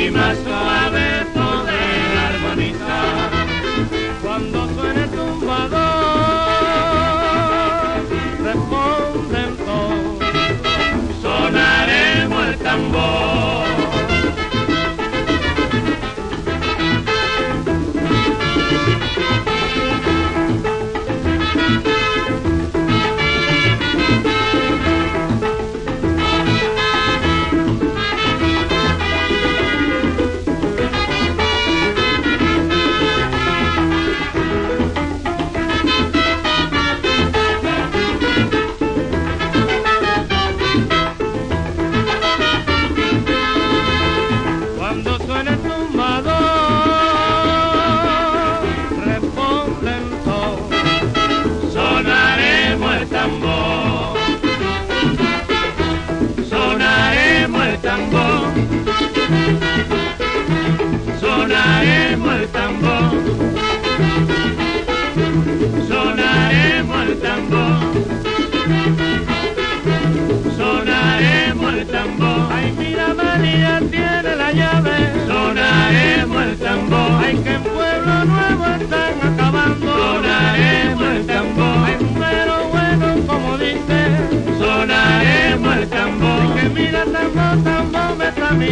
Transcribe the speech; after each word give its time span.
Y 0.00 0.10
más 0.10 0.38
suave 0.38 1.19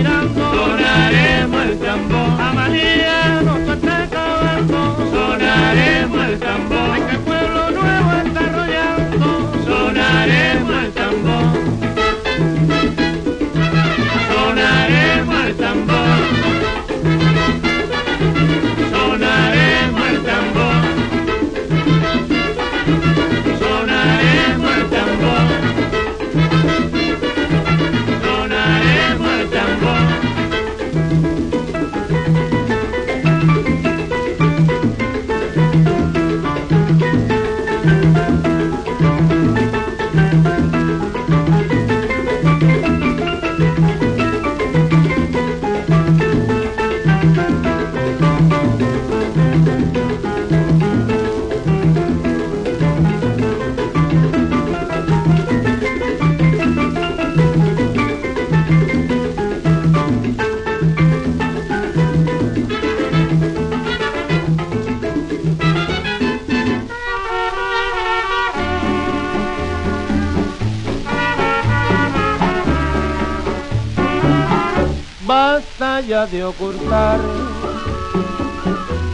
Sonaremos 0.04 1.62
el 1.64 1.78
tambor. 1.78 2.41
A 2.41 2.53
María 2.53 3.42
no 3.42 3.56
se 3.56 3.72
está 3.72 4.03
acabando. 4.04 4.97
Sonaremos 5.10 6.26
el 6.26 6.38
tambor. 6.38 6.91
Ay, 6.92 7.03
que 7.10 7.19
Pueblo 7.19 7.70
Nuevo 7.70 8.12
está 8.26 8.41
arrollando. 8.41 9.53
Sonaremos 9.66 10.78
de 76.31 76.44
ocultar 76.44 77.19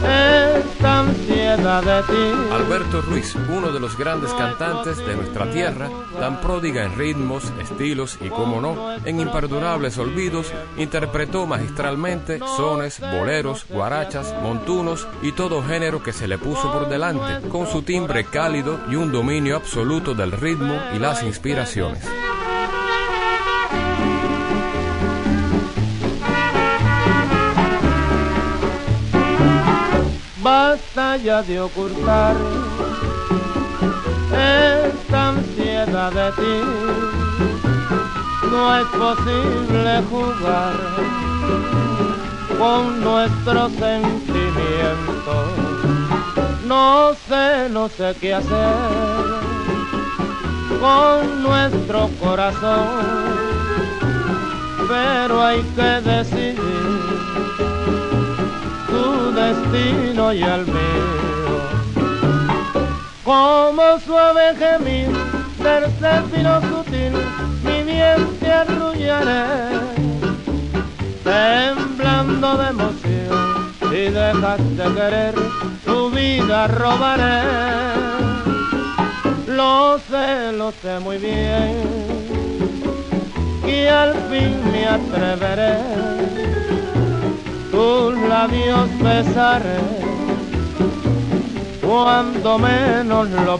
esta 0.03 0.99
ansiedad 0.99 1.81
de 1.81 2.13
ti. 2.13 2.53
Alberto 2.53 3.01
Ruiz, 3.01 3.35
uno 3.35 3.71
de 3.71 3.79
los 3.79 3.97
grandes 3.97 4.33
cantantes 4.33 4.97
de 4.97 5.15
nuestra 5.15 5.49
tierra, 5.49 5.89
tan 6.19 6.41
pródiga 6.41 6.83
en 6.83 6.97
ritmos, 6.97 7.51
estilos 7.61 8.17
y, 8.21 8.29
como 8.29 8.59
no, 8.59 8.95
en 9.05 9.19
imperdurables 9.19 9.97
olvidos, 9.97 10.51
interpretó 10.77 11.45
magistralmente 11.45 12.39
sones, 12.57 12.99
boleros, 12.99 13.65
guarachas, 13.69 14.33
montunos 14.41 15.07
y 15.21 15.31
todo 15.31 15.63
género 15.63 16.03
que 16.03 16.13
se 16.13 16.27
le 16.27 16.37
puso 16.37 16.71
por 16.71 16.89
delante, 16.89 17.47
con 17.49 17.67
su 17.67 17.81
timbre 17.81 18.25
cálido 18.25 18.79
y 18.89 18.95
un 18.95 19.11
dominio 19.11 19.55
absoluto 19.55 20.13
del 20.13 20.31
ritmo 20.31 20.75
y 20.93 20.99
las 20.99 21.23
inspiraciones. 21.23 22.05
Basta 30.45 31.17
ya 31.17 31.41
de 31.41 31.59
ocultar 31.59 32.35
esta 34.31 35.29
ansiedad 35.29 36.11
de 36.11 36.31
ti. 36.33 36.61
No 38.51 38.77
es 38.77 38.85
posible 38.85 40.03
jugar 40.07 40.73
con 42.59 43.01
nuestros 43.01 43.71
sentimientos. 43.71 45.49
No 46.63 47.15
sé, 47.27 47.67
no 47.71 47.89
sé 47.89 48.15
qué 48.21 48.35
hacer 48.35 48.75
con 50.79 51.41
nuestro 51.41 52.07
corazón, 52.19 53.01
pero 54.87 55.41
hay 55.41 55.63
que 55.75 56.01
decidir 56.07 56.74
destino 59.35 60.33
y 60.33 60.43
el 60.43 60.65
mío. 60.65 61.25
Como 63.23 63.99
suave 63.99 64.55
gemir 64.55 65.09
del 65.59 65.85
fino 66.31 66.61
sutil, 66.61 67.13
mi 67.63 67.83
bien 67.83 68.37
te 68.39 68.51
arrullaré, 68.51 69.45
temblando 71.23 72.57
de 72.57 72.67
emoción, 72.69 73.75
si 73.79 74.01
dejas 74.19 74.77
de 74.77 74.83
querer, 74.93 75.35
tu 75.83 76.09
vida 76.11 76.67
robaré. 76.67 77.41
Lo 79.47 79.99
sé, 79.99 80.51
lo 80.53 80.71
sé 80.71 80.99
muy 80.99 81.17
bien, 81.17 81.73
y 83.65 83.87
al 83.87 84.13
fin 84.29 84.71
me 84.71 84.85
atreveré 84.87 86.64
tu 87.75 88.11
labios 88.29 88.89
besaré 88.99 89.81
cuando 91.81 92.57
menos 92.57 93.29
lo 93.29 93.59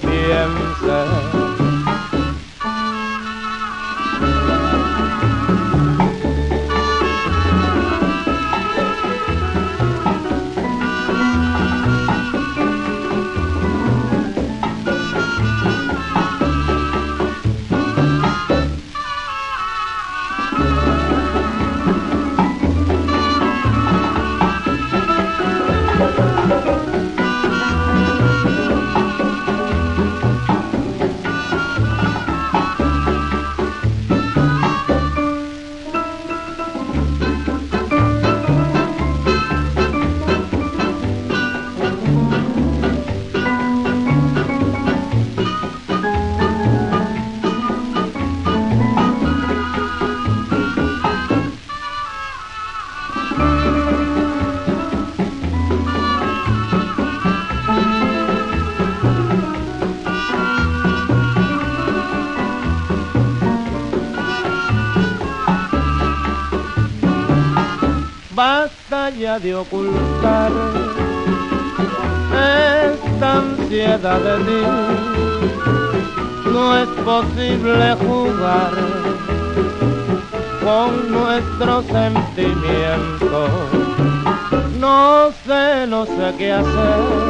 piense 69.18 69.40
de 69.40 69.56
ocultar 69.56 70.52
esta 72.34 73.38
ansiedad 73.38 74.20
de 74.20 74.38
ti. 74.44 74.62
No 76.52 76.78
es 76.78 76.88
posible 77.04 77.96
jugar 78.06 78.72
con 80.64 81.12
nuestros 81.12 81.86
sentimientos. 81.86 83.50
No 84.80 85.32
sé, 85.46 85.88
no 85.88 86.06
sé 86.06 86.34
qué 86.38 86.54
hacer 86.54 87.26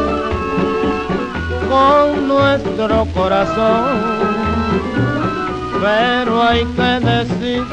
con 1.70 2.28
nuestro 2.28 3.06
corazón, 3.14 3.86
pero 5.82 6.44
hay 6.44 6.66
que 6.66 7.00
decidir 7.06 7.66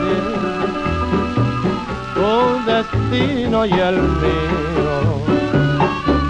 tu 2.14 3.01
destino 3.12 3.67
y 3.67 3.73
el 3.73 4.03
mío. 4.03 5.23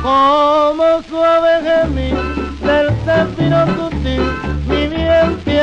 Como 0.02 1.02
suave 1.08 1.62
gemir 1.62 2.16
del 2.60 2.88
destino 3.04 3.66
sutil, 3.76 4.22
mi 4.66 4.86
bien 4.88 5.38
te 5.44 5.60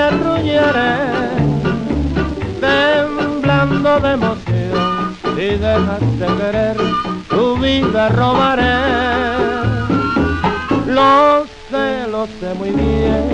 temblando 2.61 3.99
de 3.99 4.11
emoción, 4.13 5.17
si 5.35 5.57
dejas 5.57 6.19
de 6.19 6.27
querer, 6.37 6.77
tu 7.29 7.57
vida 7.57 8.09
robaré. 8.09 8.79
Lo 10.87 11.45
sé, 11.69 12.07
lo 12.09 12.27
sé 12.39 12.53
muy 12.55 12.71
bien, 12.71 13.29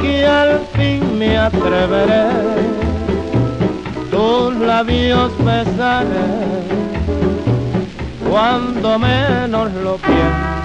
que 0.00 0.26
al 0.26 0.60
fin 0.74 1.18
me 1.18 1.36
atreveré 1.36 2.85
tus 4.16 4.54
labios 4.56 5.30
besaré 5.44 6.64
cuando 8.26 8.98
menos 8.98 9.70
lo 9.72 9.98
pienso. 9.98 10.55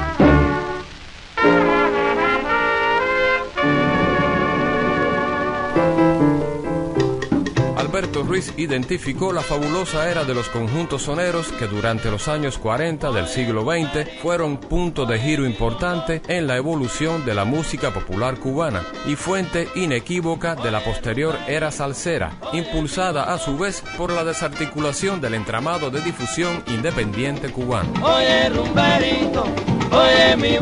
Alberto 8.02 8.24
Ruiz 8.24 8.52
identificó 8.58 9.32
la 9.32 9.42
fabulosa 9.42 10.10
era 10.10 10.24
de 10.24 10.34
los 10.34 10.50
conjuntos 10.50 11.04
soneros 11.04 11.52
que 11.52 11.68
durante 11.68 12.10
los 12.10 12.28
años 12.28 12.58
40 12.58 13.12
del 13.12 13.28
siglo 13.28 13.62
XX 13.62 14.20
fueron 14.24 14.58
punto 14.58 15.06
de 15.06 15.20
giro 15.20 15.46
importante 15.46 16.20
en 16.28 16.48
la 16.48 16.58
evolución 16.58 17.24
de 17.26 17.36
la 17.36 17.46
música 17.46 17.94
popular 17.94 18.40
cubana 18.40 18.82
y 19.06 19.16
fuente 19.16 19.70
inequívoca 19.76 20.56
de 20.56 20.72
la 20.72 20.84
posterior 20.84 21.38
era 21.48 21.70
salsera, 21.70 22.32
impulsada 22.54 23.32
a 23.32 23.38
su 23.38 23.56
vez 23.56 23.84
por 24.00 24.12
la 24.12 24.24
desarticulación 24.24 25.22
del 25.22 25.36
entramado 25.36 25.92
de 25.92 26.02
difusión 26.02 26.64
independiente 26.74 27.52
cubano. 27.52 27.94
Oye, 28.04 28.50
oye, 29.92 30.38
mi. 30.38 30.58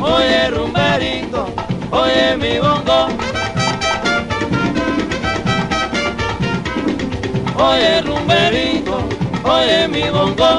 Oye, 0.00 0.50
oye 2.00 2.36
mi 2.36 2.58
bongo. 2.58 3.08
Oye 7.56 8.00
rumberito, 8.02 8.96
oye 9.44 9.88
mi 9.88 10.02
bongo. 10.10 10.50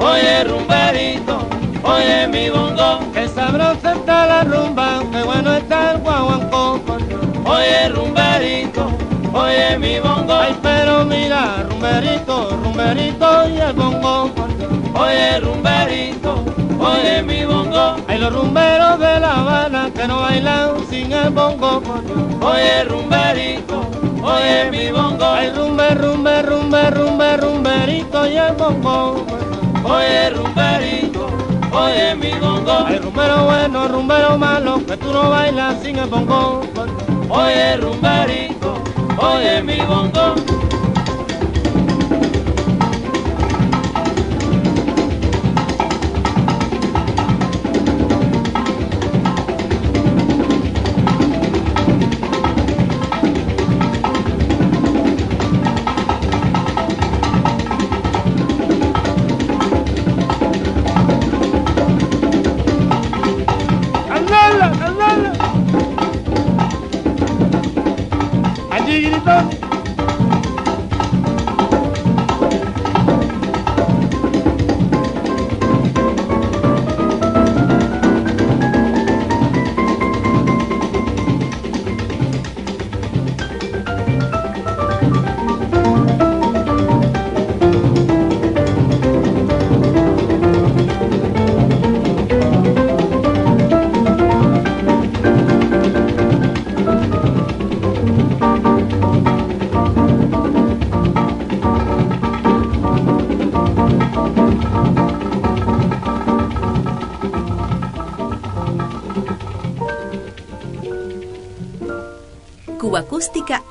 Oye 0.00 0.44
rumberito, 0.44 1.38
oye 1.82 2.26
mi 2.28 2.50
bongo. 2.50 3.12
Que 3.12 3.28
sabrosa 3.28 3.92
está 3.92 4.26
la 4.26 4.44
rumba, 4.44 5.00
que 5.12 5.22
bueno 5.22 5.56
está 5.56 5.92
el 5.92 5.98
guaguancó. 5.98 6.80
Oye 7.44 7.88
rumberito, 7.90 8.86
oye 9.32 9.78
mi 9.78 9.98
bongo. 10.00 10.32
Ay 10.34 10.56
pero 10.62 11.04
mira, 11.04 11.64
rumberito, 11.68 12.50
rumberito 12.62 13.48
y 13.48 13.60
el 13.60 13.72
bongo. 13.74 14.30
Oye 14.94 15.40
rumberito, 15.40 16.44
oye 16.90 17.22
mi 17.22 17.44
bongo. 17.44 17.96
Hay 18.08 18.18
los 18.18 18.32
rumberos 18.32 18.98
de 18.98 19.20
La 19.20 19.40
Habana 19.40 19.90
que 19.94 20.06
no 20.08 20.20
bailan 20.20 20.86
sin 20.88 21.12
el 21.12 21.30
bongo. 21.30 21.82
Oye 22.40 22.84
rumberito, 22.84 23.80
oye 24.22 24.70
mi 24.70 24.90
bongo. 24.90 25.24
Hay 25.24 25.50
rumbe, 25.50 25.94
rumbe, 25.94 26.42
rumbe, 26.42 26.90
rumbe, 26.90 27.36
rumberito 27.36 28.26
y 28.26 28.36
el 28.36 28.54
bongo. 28.54 29.24
Oye 29.84 30.30
rumberito, 30.30 31.26
oye 31.72 32.14
mi 32.14 32.32
bongo. 32.38 32.86
Hay 32.86 32.98
rumbero 32.98 33.44
bueno, 33.44 33.88
rumbero 33.88 34.38
malo, 34.38 34.84
que 34.86 34.96
tú 34.96 35.12
no 35.12 35.30
bailas 35.30 35.82
sin 35.82 35.96
el 35.98 36.08
bongo. 36.08 36.62
Oye 37.28 37.76
rumberito, 37.76 38.74
oye 39.18 39.62
mi 39.62 39.78
bongo. 39.80 40.47
Stop! 69.28 69.67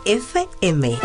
FM. 0.08 1.00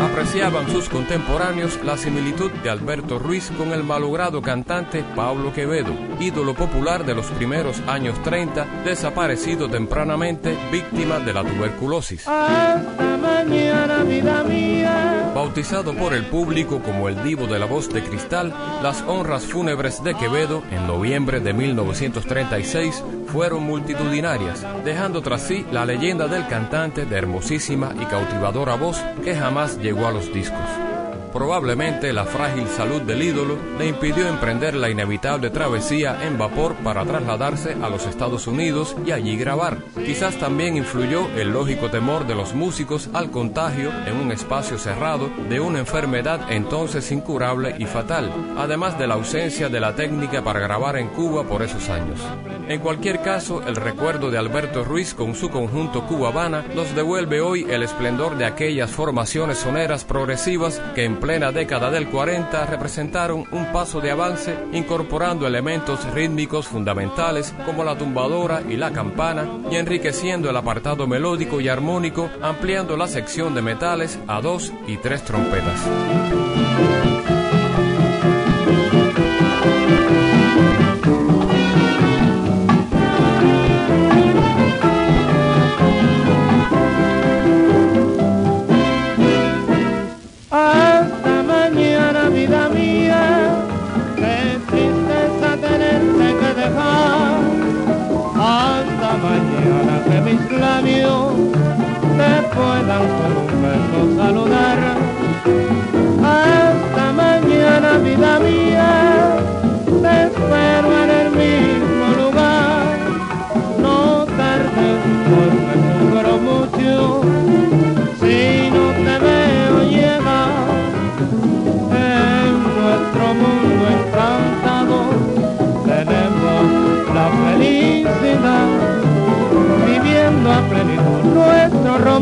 Apreciaban 0.00 0.70
sus 0.70 0.88
contemporáneos 0.88 1.80
la 1.84 1.96
similitud 1.96 2.52
de 2.62 2.70
Alberto 2.70 3.18
Ruiz 3.18 3.50
con 3.58 3.72
el 3.72 3.82
malogrado 3.82 4.40
cantante 4.40 5.04
Pablo 5.16 5.52
Quevedo, 5.52 5.92
ídolo 6.20 6.54
popular 6.54 7.04
de 7.04 7.16
los 7.16 7.26
primeros 7.26 7.80
años 7.88 8.22
30, 8.22 8.84
desaparecido 8.84 9.68
tempranamente, 9.68 10.56
víctima 10.70 11.18
de 11.18 11.32
la 11.32 11.42
tuberculosis. 11.42 12.28
Hasta 12.28 13.16
mañana, 13.16 14.04
vida 14.04 14.44
mía. 14.44 15.13
Bautizado 15.44 15.94
por 15.94 16.14
el 16.14 16.24
público 16.24 16.80
como 16.80 17.06
el 17.06 17.22
divo 17.22 17.46
de 17.46 17.58
la 17.58 17.66
voz 17.66 17.92
de 17.92 18.02
cristal, 18.02 18.50
las 18.82 19.02
honras 19.02 19.44
fúnebres 19.44 20.02
de 20.02 20.14
Quevedo 20.14 20.62
en 20.70 20.86
noviembre 20.86 21.38
de 21.40 21.52
1936 21.52 23.04
fueron 23.26 23.62
multitudinarias, 23.62 24.66
dejando 24.86 25.20
tras 25.20 25.42
sí 25.42 25.66
la 25.70 25.84
leyenda 25.84 26.28
del 26.28 26.48
cantante 26.48 27.04
de 27.04 27.18
hermosísima 27.18 27.92
y 28.00 28.06
cautivadora 28.06 28.76
voz 28.76 28.96
que 29.22 29.36
jamás 29.36 29.76
llegó 29.76 30.06
a 30.06 30.12
los 30.12 30.32
discos. 30.32 30.83
Probablemente 31.34 32.12
la 32.12 32.26
frágil 32.26 32.68
salud 32.68 33.02
del 33.02 33.20
ídolo 33.20 33.58
le 33.76 33.88
impidió 33.88 34.28
emprender 34.28 34.76
la 34.76 34.88
inevitable 34.88 35.50
travesía 35.50 36.24
en 36.24 36.38
vapor 36.38 36.76
para 36.76 37.04
trasladarse 37.04 37.72
a 37.82 37.88
los 37.88 38.06
Estados 38.06 38.46
Unidos 38.46 38.94
y 39.04 39.10
allí 39.10 39.36
grabar. 39.36 39.78
Quizás 39.96 40.36
también 40.38 40.76
influyó 40.76 41.28
el 41.36 41.50
lógico 41.50 41.90
temor 41.90 42.28
de 42.28 42.36
los 42.36 42.54
músicos 42.54 43.10
al 43.12 43.32
contagio 43.32 43.90
en 44.06 44.16
un 44.16 44.30
espacio 44.30 44.78
cerrado 44.78 45.28
de 45.48 45.58
una 45.58 45.80
enfermedad 45.80 46.52
entonces 46.52 47.10
incurable 47.10 47.74
y 47.80 47.86
fatal, 47.86 48.30
además 48.56 48.96
de 48.96 49.08
la 49.08 49.14
ausencia 49.14 49.68
de 49.68 49.80
la 49.80 49.96
técnica 49.96 50.44
para 50.44 50.60
grabar 50.60 50.96
en 50.96 51.08
Cuba 51.08 51.42
por 51.42 51.64
esos 51.64 51.90
años. 51.90 52.20
En 52.66 52.80
cualquier 52.80 53.20
caso, 53.20 53.62
el 53.66 53.76
recuerdo 53.76 54.30
de 54.30 54.38
Alberto 54.38 54.84
Ruiz 54.84 55.12
con 55.12 55.34
su 55.34 55.50
conjunto 55.50 56.06
Cuba 56.06 56.28
Habana 56.28 56.64
nos 56.74 56.94
devuelve 56.94 57.42
hoy 57.42 57.66
el 57.68 57.82
esplendor 57.82 58.38
de 58.38 58.46
aquellas 58.46 58.90
formaciones 58.90 59.58
soneras 59.58 60.04
progresivas 60.04 60.80
que 60.94 61.04
en 61.04 61.16
plena 61.16 61.52
década 61.52 61.90
del 61.90 62.08
40 62.08 62.64
representaron 62.66 63.44
un 63.50 63.66
paso 63.70 64.00
de 64.00 64.10
avance 64.10 64.56
incorporando 64.72 65.46
elementos 65.46 66.10
rítmicos 66.14 66.66
fundamentales 66.66 67.54
como 67.66 67.84
la 67.84 67.98
tumbadora 67.98 68.62
y 68.66 68.76
la 68.76 68.92
campana 68.92 69.46
y 69.70 69.76
enriqueciendo 69.76 70.48
el 70.48 70.56
apartado 70.56 71.06
melódico 71.06 71.60
y 71.60 71.68
armónico 71.68 72.30
ampliando 72.40 72.96
la 72.96 73.08
sección 73.08 73.54
de 73.54 73.60
metales 73.60 74.18
a 74.26 74.40
dos 74.40 74.72
y 74.86 74.96
tres 74.96 75.22
trompetas. 75.22 75.80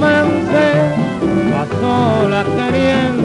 Romance 0.02 0.94
a 1.54 1.66
solas 1.80 2.46
queriéndonos 2.56 3.21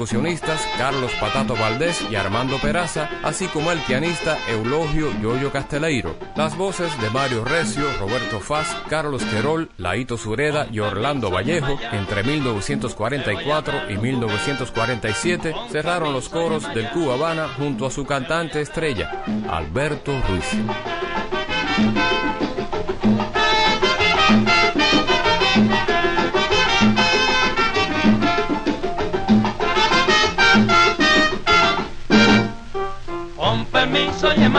percusionistas, 0.00 0.66
Carlos 0.78 1.12
Patato 1.20 1.54
Valdés 1.54 2.02
y 2.10 2.16
Armando 2.16 2.56
Peraza, 2.58 3.10
así 3.22 3.48
como 3.48 3.70
el 3.70 3.78
pianista 3.80 4.38
Eulogio 4.48 5.12
Yoyo 5.20 5.52
Casteleiro. 5.52 6.16
Las 6.36 6.56
voces 6.56 6.98
de 7.02 7.10
Mario 7.10 7.44
Recio, 7.44 7.84
Roberto 7.98 8.40
Faz, 8.40 8.74
Carlos 8.88 9.22
Querol, 9.24 9.68
Laito 9.76 10.16
Sureda 10.16 10.66
y 10.72 10.78
Orlando 10.78 11.30
Vallejo, 11.30 11.78
entre 11.92 12.22
1944 12.22 13.90
y 13.90 13.98
1947, 13.98 15.54
cerraron 15.70 16.14
los 16.14 16.30
coros 16.30 16.72
del 16.72 16.88
Cuba 16.92 17.12
Habana 17.14 17.48
junto 17.58 17.84
a 17.84 17.90
su 17.90 18.06
cantante 18.06 18.62
estrella, 18.62 19.22
Alberto 19.50 20.18
Ruiz. 20.26 20.46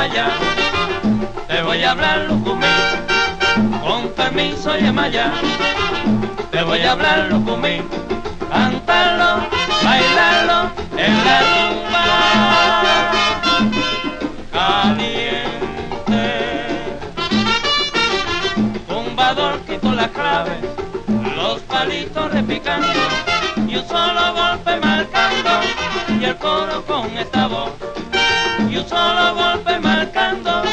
Te 0.01 1.61
voy 1.61 1.83
a 1.83 1.91
hablar 1.91 2.25
lucumí. 2.27 2.65
Con 3.83 4.09
permiso, 4.13 4.75
Yemaya, 4.75 5.31
te 6.49 6.63
voy 6.63 6.81
a 6.81 6.93
hablar 6.93 7.27
lucumí. 7.29 7.83
Cantarlo, 8.49 9.47
bailarlo 9.83 10.71
en 10.97 11.13
la 11.23 11.39
tumba 11.53 12.05
caliente. 14.51 16.25
Tumbador 18.87 19.59
quitó 19.67 19.91
la 19.91 20.07
clave, 20.07 20.61
los 21.35 21.59
palitos 21.61 22.31
repicando 22.31 22.87
y 23.67 23.75
un 23.75 23.87
solo 23.87 24.33
golpe 24.33 24.77
marcando 24.77 25.51
y 26.19 26.25
el 26.25 26.35
coro 26.37 26.83
con 26.87 27.15
esta 27.19 27.45
voz 27.45 27.69
y 28.71 28.77
un 28.77 28.87
solo 28.87 29.35
golpe 29.35 29.79
marcando 29.79 30.63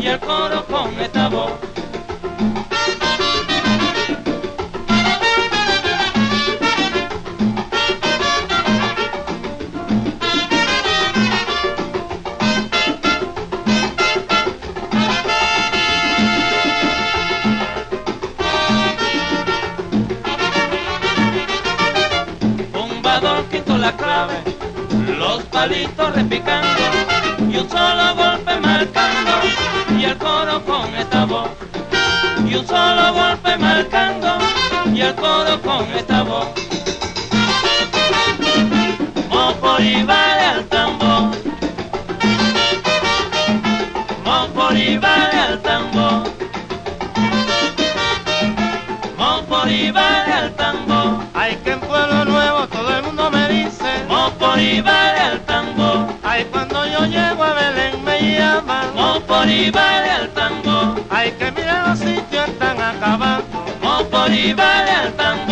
y 0.00 0.06
el 0.06 0.18
coro 0.20 0.64
con 0.66 0.98
esta 0.98 1.28
voz. 1.28 1.52
Tumbador 22.72 23.44
quitó 23.50 23.76
la 23.76 23.92
clave, 23.94 24.42
los 25.18 25.42
palitos 25.44 26.14
repicando 26.14 26.61
y 35.12 35.58
con 35.58 35.84
esta 35.94 36.22
voz 36.22 36.46
Mopori 39.28 40.02
vale 40.04 40.44
al 40.44 40.64
tambor 40.66 41.30
Mopori 44.24 44.98
vale 44.98 45.38
al 45.38 45.60
tambor 45.62 46.22
Mopori 49.18 49.90
vale 49.90 50.32
al 50.32 50.54
tambor 50.54 51.24
Ay, 51.34 51.58
que 51.64 51.72
en 51.72 51.80
Pueblo 51.80 52.24
Nuevo 52.24 52.66
todo 52.68 52.96
el 52.96 53.02
mundo 53.02 53.30
me 53.30 53.48
dice. 53.48 54.04
Mopori 54.08 54.80
vale 54.80 55.20
al 55.20 55.40
tambor 55.40 56.06
Ay, 56.22 56.44
cuando 56.50 56.86
yo 56.86 57.04
llego 57.06 57.42
a 57.42 57.52
Belén 57.54 58.04
me 58.04 58.38
llaman. 58.38 58.94
Mopori 58.94 59.70
vale 59.70 60.10
al 60.10 60.28
tambor 60.30 61.02
Ay, 61.10 61.32
que 61.32 61.50
mira 61.52 61.88
los 61.88 61.98
sitios 61.98 62.48
están 62.48 62.80
acabando. 62.80 63.41
Mopori 64.22 64.54
vale 64.54 64.90
al 64.90 65.14
tambor 65.16 65.51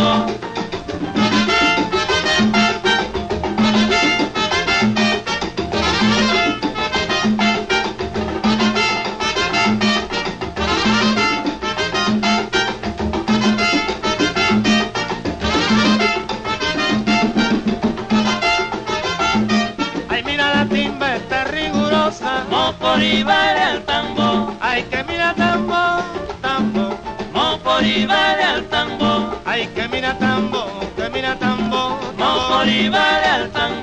Ay, 29.51 29.67
mira 29.91 30.17
tambo, 30.17 30.63
mira 31.13 31.35
tambo. 31.35 31.99
Mopori 32.17 32.87
vale 32.87 33.25
al 33.25 33.51
tambor 33.51 33.80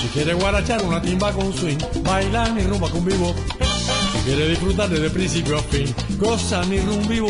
Si 0.00 0.06
quiere 0.06 0.32
guarachar 0.34 0.80
una 0.84 1.02
timba 1.02 1.32
con 1.32 1.52
swing, 1.52 1.78
bailar 2.04 2.52
ni 2.52 2.62
rumba 2.62 2.88
con 2.88 3.04
vivo. 3.04 3.34
Si 4.12 4.18
quiere 4.20 4.48
disfrutar 4.48 4.88
desde 4.88 5.10
principio 5.10 5.58
a 5.58 5.62
fin, 5.62 5.92
goza 6.16 6.62
ni 6.66 6.78
rum 6.78 7.08
vivo. 7.08 7.28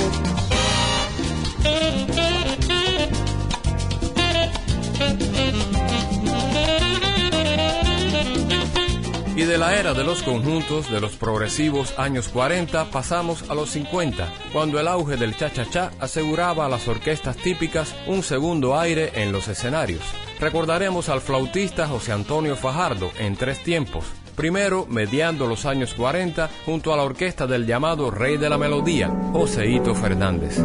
Y 9.35 9.43
de 9.45 9.57
la 9.57 9.75
era 9.79 9.95
de 9.95 10.05
los 10.05 10.23
conjuntos 10.23 10.91
de 10.91 11.01
los 11.01 11.13
progresivos 11.17 11.99
años 11.99 12.29
40 12.29 12.91
pasamos 12.91 13.49
a 13.49 13.55
los 13.55 13.71
50, 13.71 14.31
cuando 14.53 14.79
el 14.79 14.89
auge 14.89 15.17
del 15.17 15.35
cha-cha-cha 15.35 15.93
aseguraba 16.01 16.67
a 16.67 16.69
las 16.69 16.87
orquestas 16.87 17.39
típicas 17.39 17.95
un 18.07 18.23
segundo 18.23 18.79
aire 18.79 19.13
en 19.15 19.33
los 19.33 19.49
escenarios. 19.49 20.03
Recordaremos 20.41 21.09
al 21.09 21.21
flautista 21.21 21.89
José 21.89 22.13
Antonio 22.13 22.55
Fajardo 22.55 23.11
en 23.19 23.37
tres 23.37 23.63
tiempos. 23.63 24.05
Primero, 24.37 24.87
mediando 24.89 25.49
los 25.49 25.67
años 25.67 25.95
40, 25.95 26.49
junto 26.65 26.93
a 26.93 26.97
la 26.97 27.03
orquesta 27.03 27.49
del 27.49 27.67
llamado 27.67 28.13
Rey 28.13 28.37
de 28.37 28.49
la 28.49 28.57
Melodía, 28.57 29.09
Joseito 29.33 29.97
Fernández. 29.97 30.59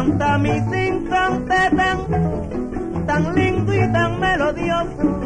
Canta 0.00 0.38
mi 0.38 0.48
cantante 0.48 1.76
tanto, 1.76 3.04
tan 3.06 3.34
lindo 3.34 3.49
tan 3.88 4.20
melodioso, 4.20 5.20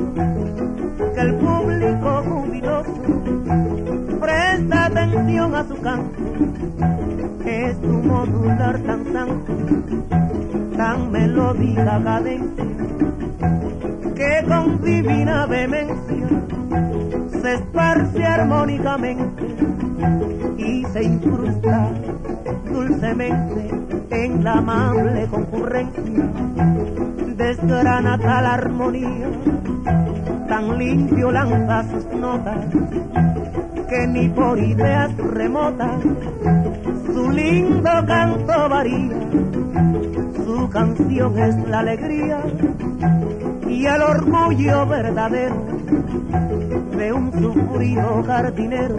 que 1.14 1.20
el 1.20 1.34
público 1.36 2.22
jubiloso 2.26 3.02
presta 4.20 4.86
atención 4.86 5.54
a 5.54 5.64
su 5.64 5.80
canto. 5.80 6.22
Es 7.44 7.80
tu 7.80 7.88
modular 7.88 8.78
tan 8.80 9.12
santo 9.12 9.54
tan 10.76 11.12
melódica 11.12 12.00
cadencia 12.02 12.64
que 14.16 14.44
con 14.48 14.82
divina 14.82 15.46
vehemencia 15.46 16.28
se 17.42 17.54
esparce 17.54 18.24
armónicamente 18.24 19.44
y 20.58 20.84
se 20.92 21.04
incrusta 21.04 21.90
dulcemente 22.70 23.70
en 24.10 24.44
la 24.44 24.54
amable 24.54 25.26
concurrencia 25.26 26.24
desgrana 27.36 28.18
tal 28.18 28.43
armonía. 28.46 29.28
Tan 30.48 30.78
limpio 30.78 31.32
lanza 31.32 31.84
sus 31.90 32.06
notas 32.18 32.66
que 33.88 34.06
ni 34.06 34.28
por 34.28 34.58
ideas 34.58 35.16
remotas. 35.16 36.02
Su 37.06 37.30
lindo 37.30 37.90
canto 38.06 38.68
varía 38.68 39.18
su 40.44 40.68
canción 40.68 41.38
es 41.38 41.56
la 41.68 41.80
alegría 41.80 42.42
y 43.68 43.86
el 43.86 44.02
orgullo 44.02 44.86
verdadero 44.86 45.56
de 46.96 47.12
un 47.12 47.32
sufrido 47.32 48.22
jardinero 48.24 48.96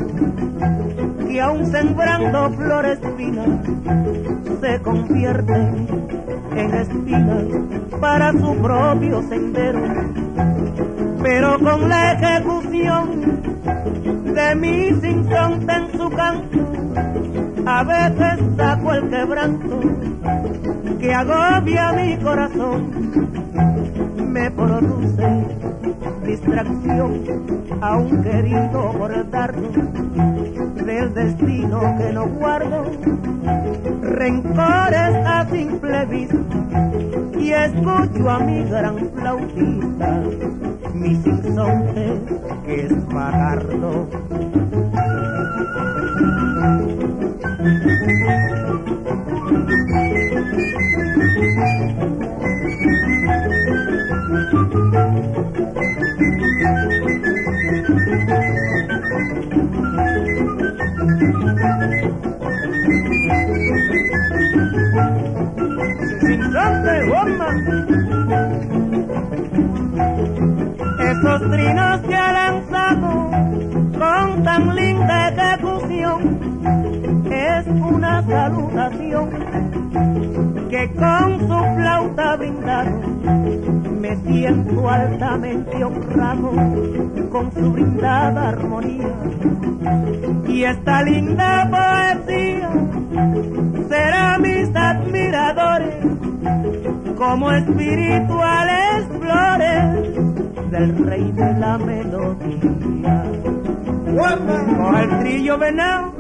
que 1.28 1.42
aún 1.42 1.66
sembrando 1.68 2.50
flores 2.52 3.00
finas 3.16 3.60
se 4.60 4.82
convierte 4.82 5.56
en 6.56 6.74
espinas 6.74 7.44
para 8.00 8.32
su 8.32 8.56
propio 8.56 9.22
sendero. 9.28 9.82
Pero 11.22 11.60
con 11.60 11.90
la 11.90 12.14
ejecución 12.14 13.42
de 14.34 14.56
mi 14.56 14.94
sinsonte 15.02 15.74
en 15.74 15.92
su 15.98 16.10
canto, 16.10 16.60
a 17.66 17.84
veces 17.84 18.46
saco 18.58 18.94
el 18.94 19.10
quebranto 19.10 19.80
que 21.00 21.14
agobia 21.14 21.92
mi 21.94 22.18
corazón, 22.18 22.92
me 24.32 24.52
produce 24.52 25.46
distracción 26.26 27.24
a 27.82 27.98
un 27.98 28.24
querido 28.24 28.94
bordarlo 28.94 29.70
del 30.86 31.14
destino 31.16 31.82
que 31.98 32.14
no 32.14 32.28
guardo, 32.28 32.86
rencores 34.02 35.16
a 35.26 35.48
simple 35.50 36.06
vista 36.06 36.92
y 37.40 37.52
escucho 37.52 38.30
a 38.30 38.40
mi 38.40 38.64
gran 38.66 39.10
flautista, 39.16 40.22
mi 40.94 41.16
sinsonte 41.16 42.22
que 42.66 42.86
es 42.86 43.08
bajardo. 43.08 44.08
Una 77.82 78.24
salutación 78.24 79.30
que 80.70 80.92
con 80.94 81.40
su 81.40 81.76
flauta 81.76 82.36
brindado 82.36 83.00
me 84.00 84.16
siento 84.18 84.90
altamente 84.90 85.84
honrado 85.84 86.52
con 87.32 87.52
su 87.54 87.72
brindada 87.72 88.50
armonía 88.50 89.14
y 90.48 90.64
esta 90.64 91.04
linda 91.04 91.70
poesía 91.70 92.70
será 93.90 94.38
mis 94.40 94.76
admiradores 94.76 95.96
como 97.18 97.52
espirituales 97.52 99.06
flores 99.20 100.72
del 100.72 101.06
rey 101.06 101.32
de 101.32 101.54
la 101.54 101.78
melodía. 101.78 103.24
Con 104.16 104.96
el 104.98 105.20
trillo 105.20 105.58
venado, 105.58 106.14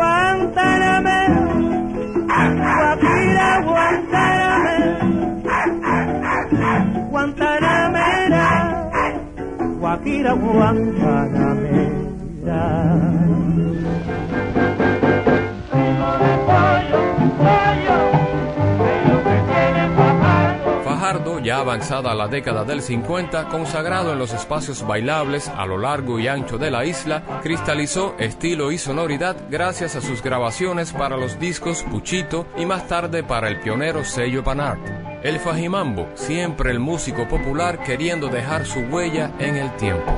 Guantanamera, 0.00 1.40
Guapira, 2.78 3.48
Guantanamera, 3.66 4.88
Guantanamera, 7.10 8.44
Guapira, 9.80 10.32
Guantanamera. 10.42 11.39
Ya 21.60 21.62
avanzada 21.62 22.14
la 22.14 22.28
década 22.28 22.64
del 22.64 22.82
50, 22.82 23.48
consagrado 23.48 24.12
en 24.12 24.18
los 24.18 24.32
espacios 24.32 24.86
bailables 24.86 25.48
a 25.48 25.66
lo 25.66 25.78
largo 25.78 26.18
y 26.18 26.28
ancho 26.28 26.58
de 26.58 26.70
la 26.70 26.84
isla, 26.84 27.22
cristalizó 27.42 28.14
estilo 28.18 28.72
y 28.72 28.78
sonoridad 28.78 29.36
gracias 29.50 29.96
a 29.96 30.00
sus 30.00 30.22
grabaciones 30.22 30.92
para 30.92 31.16
los 31.16 31.38
discos 31.38 31.82
Puchito 31.82 32.46
y 32.56 32.66
más 32.66 32.88
tarde 32.88 33.22
para 33.22 33.48
el 33.48 33.60
pionero 33.60 34.04
sello 34.04 34.42
Panart. 34.42 34.80
El 35.22 35.38
Fajimambo, 35.38 36.08
siempre 36.14 36.70
el 36.70 36.80
músico 36.80 37.28
popular 37.28 37.82
queriendo 37.82 38.28
dejar 38.28 38.64
su 38.64 38.80
huella 38.80 39.30
en 39.38 39.56
el 39.56 39.76
tiempo. 39.76 40.12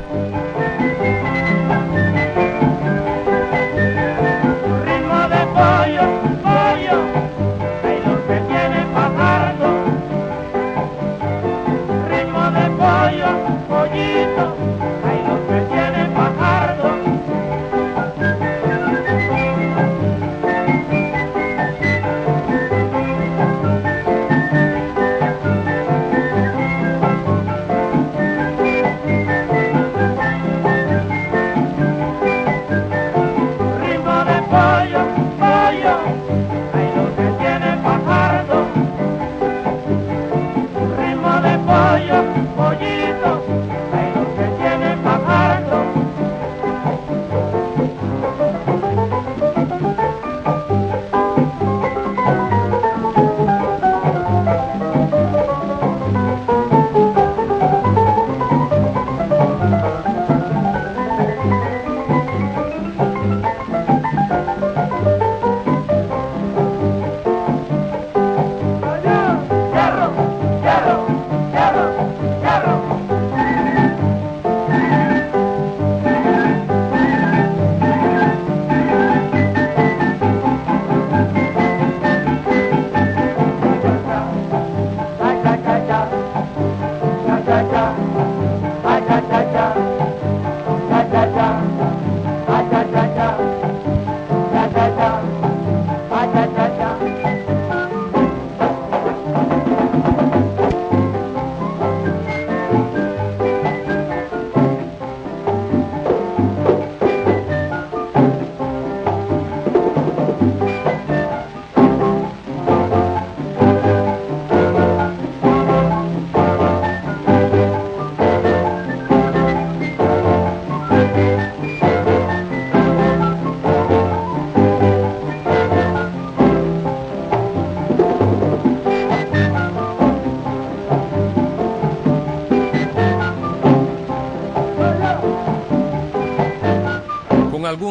Never. 71.53 71.92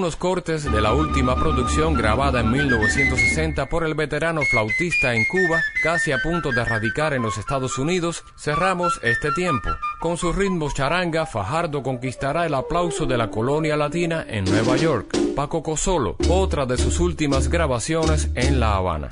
Algunos 0.01 0.15
cortes 0.15 0.63
de 0.63 0.81
la 0.81 0.95
última 0.95 1.35
producción 1.35 1.93
grabada 1.93 2.39
en 2.39 2.49
1960 2.49 3.69
por 3.69 3.83
el 3.85 3.93
veterano 3.93 4.41
flautista 4.41 5.13
en 5.13 5.25
Cuba, 5.25 5.61
casi 5.83 6.11
a 6.11 6.17
punto 6.17 6.49
de 6.49 6.65
radicar 6.65 7.13
en 7.13 7.21
los 7.21 7.37
Estados 7.37 7.77
Unidos, 7.77 8.23
cerramos 8.35 8.99
este 9.03 9.31
tiempo. 9.31 9.69
Con 9.99 10.17
sus 10.17 10.35
ritmos 10.35 10.73
charanga, 10.73 11.27
Fajardo 11.27 11.83
conquistará 11.83 12.47
el 12.47 12.55
aplauso 12.55 13.05
de 13.05 13.15
la 13.15 13.29
colonia 13.29 13.77
latina 13.77 14.25
en 14.27 14.45
Nueva 14.45 14.75
York. 14.75 15.15
Paco 15.35 15.61
Cosolo, 15.61 16.15
otra 16.29 16.65
de 16.65 16.79
sus 16.79 16.99
últimas 16.99 17.47
grabaciones 17.47 18.29
en 18.33 18.59
La 18.59 18.77
Habana. 18.77 19.07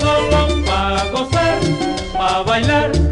Solo, 0.00 0.64
pa' 0.66 1.04
gozar, 1.12 1.60
pa' 2.12 2.42
bailar. 2.42 3.03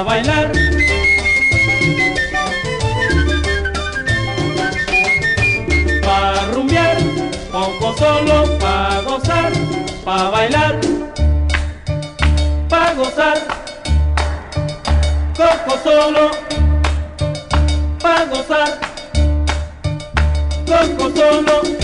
Pa' 0.00 0.04
bailar. 0.04 0.48
pa' 6.04 6.46
rumbear, 6.54 6.96
poco 7.52 7.88
solo 7.98 8.38
pa' 8.62 9.02
gozar, 9.06 9.52
pa' 10.04 10.30
bailar, 10.32 10.74
pa' 12.70 12.94
gozar, 12.96 13.38
poco 15.36 15.74
solo 15.84 16.24
pa' 18.00 18.24
gozar, 18.32 18.70
poco 20.64 21.06
solo. 21.16 21.79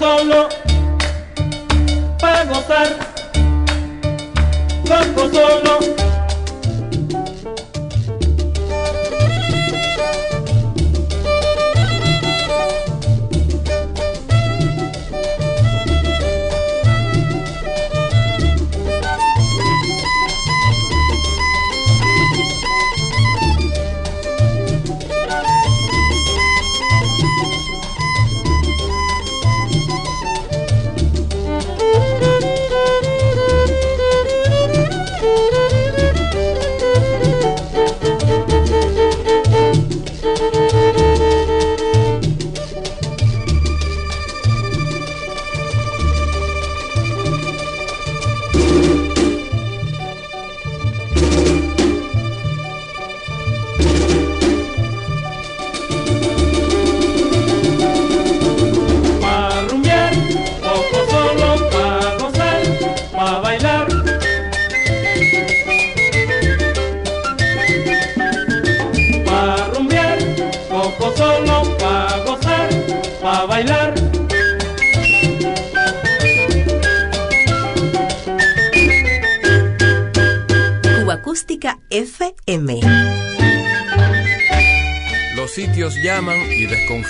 Solo 0.00 0.48
pa' 2.18 2.44
gozar, 2.44 2.88
poco 4.88 5.28
solo. 5.28 5.99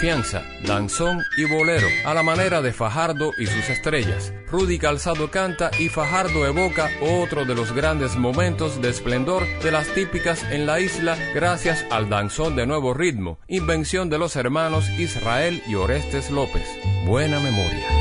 Y 0.03 0.07
desconfianza, 0.07 0.43
danzón 0.67 1.23
y 1.37 1.45
bolero, 1.45 1.87
a 2.05 2.15
la 2.15 2.23
manera 2.23 2.63
de 2.63 2.73
Fajardo 2.73 3.33
y 3.39 3.47
sus 3.47 3.69
estrellas. 3.69 4.33
Rudy 4.51 4.79
Calzado 4.79 5.31
canta 5.31 5.71
y 5.79 5.89
Fajardo 5.89 6.47
evoca 6.47 6.91
otro 7.01 7.45
de 7.45 7.55
los 7.55 7.73
grandes 7.73 8.17
momentos 8.17 8.81
de 8.81 8.89
esplendor 8.89 9.45
de 9.63 9.71
las 9.71 9.89
típicas 9.89 10.43
en 10.51 10.67
la 10.67 10.81
isla 10.81 11.17
gracias 11.35 11.85
al 11.91 12.09
danzón 12.09 12.57
de 12.57 12.67
nuevo 12.67 12.95
ritmo, 12.95 13.39
invención 13.49 14.09
de 14.09 14.19
los 14.19 14.37
hermanos 14.37 14.89
Israel 14.99 15.63
y 15.69 15.75
Orestes 15.75 16.31
López. 16.31 16.67
Buena 17.05 17.39
memoria. 17.41 18.00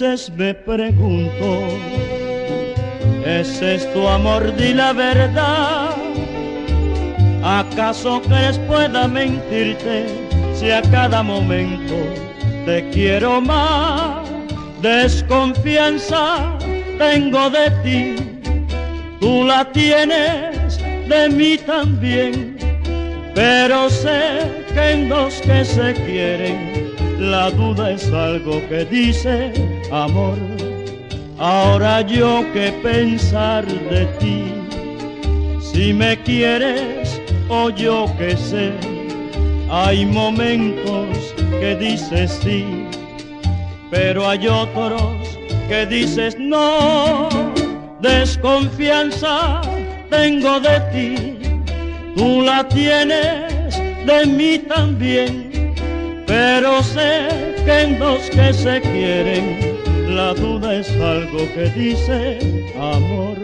Dices 0.00 0.32
me 0.34 0.54
pregunto, 0.54 1.68
¿ese 3.26 3.74
es 3.74 3.92
tu 3.92 4.08
amor? 4.08 4.56
Di 4.56 4.72
la 4.72 4.94
verdad. 4.94 5.90
¿Acaso 7.44 8.22
crees 8.22 8.56
pueda 8.60 9.06
mentirte 9.06 10.06
si 10.54 10.70
a 10.70 10.80
cada 10.80 11.22
momento 11.22 11.96
te 12.64 12.88
quiero 12.88 13.42
más? 13.42 14.26
Desconfianza 14.80 16.56
tengo 16.96 17.50
de 17.50 17.70
ti, 17.82 18.16
tú 19.20 19.44
la 19.44 19.70
tienes 19.70 20.78
de 21.10 21.28
mí 21.28 21.58
también, 21.58 22.56
pero 23.34 23.90
sé 23.90 24.64
que 24.72 24.92
en 24.92 25.10
dos 25.10 25.42
que 25.42 25.62
se 25.62 25.92
quieren 25.92 26.90
la 27.18 27.50
duda 27.50 27.90
es 27.90 28.10
algo 28.14 28.66
que 28.70 28.86
dice 28.86 29.52
amor. 29.92 30.38
Ahora 31.38 32.02
yo 32.02 32.44
que 32.52 32.70
pensar 32.82 33.66
de 33.66 34.04
ti, 34.18 34.44
si 35.60 35.92
me 35.92 36.16
quieres 36.22 37.20
o 37.48 37.70
yo 37.70 38.06
que 38.18 38.36
sé 38.36 38.72
Hay 39.72 40.04
momentos 40.04 41.34
que 41.60 41.76
dices 41.76 42.40
sí, 42.42 42.64
pero 43.88 44.28
hay 44.28 44.48
otros 44.48 45.38
que 45.68 45.86
dices 45.86 46.36
no. 46.38 47.28
Desconfianza 48.00 49.60
tengo 50.10 50.58
de 50.58 50.80
ti, 50.92 51.60
tú 52.16 52.42
la 52.42 52.66
tienes 52.68 53.78
de 54.04 54.26
mí 54.26 54.58
también, 54.58 55.72
pero 56.26 56.82
sé 56.82 57.28
que 57.64 57.82
en 57.82 58.00
los 58.00 58.28
que 58.30 58.52
se 58.52 58.80
quieren 58.80 59.69
la 60.10 60.34
duda 60.34 60.74
es 60.74 60.90
algo 60.90 61.38
que 61.54 61.70
dice 61.70 62.72
amor. 62.76 63.36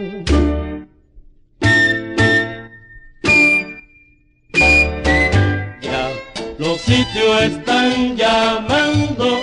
Ya 5.81 6.11
los 6.59 6.81
sitios 6.81 7.43
están 7.43 8.17
llamando, 8.17 9.41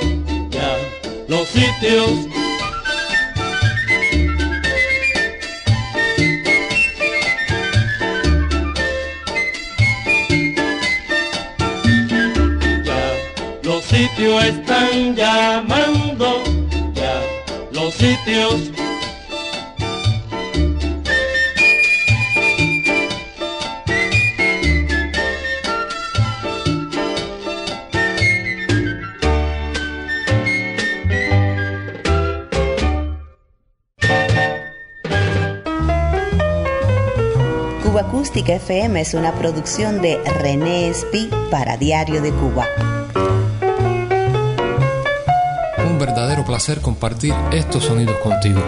ya 0.50 0.78
los 1.28 1.48
sitios 1.48 2.34
sitios 13.94 14.44
están 14.44 15.16
llamando, 15.16 15.16
ya 15.16 15.16
los 15.16 16.12
Cuba 37.82 38.02
Acústica 38.02 38.56
FM 38.56 39.00
es 39.00 39.13
una 39.13 39.34
producción 39.36 40.02
de 40.02 40.18
René 40.42 40.89
Espi 40.89 41.30
para 41.50 41.78
Diario 41.78 42.22
de 42.22 42.34
Cuba. 42.34 42.68
Verdadero 46.06 46.44
placer 46.44 46.82
compartir 46.82 47.34
estos 47.54 47.86
sonidos 47.86 48.18
contigo. 48.18 48.60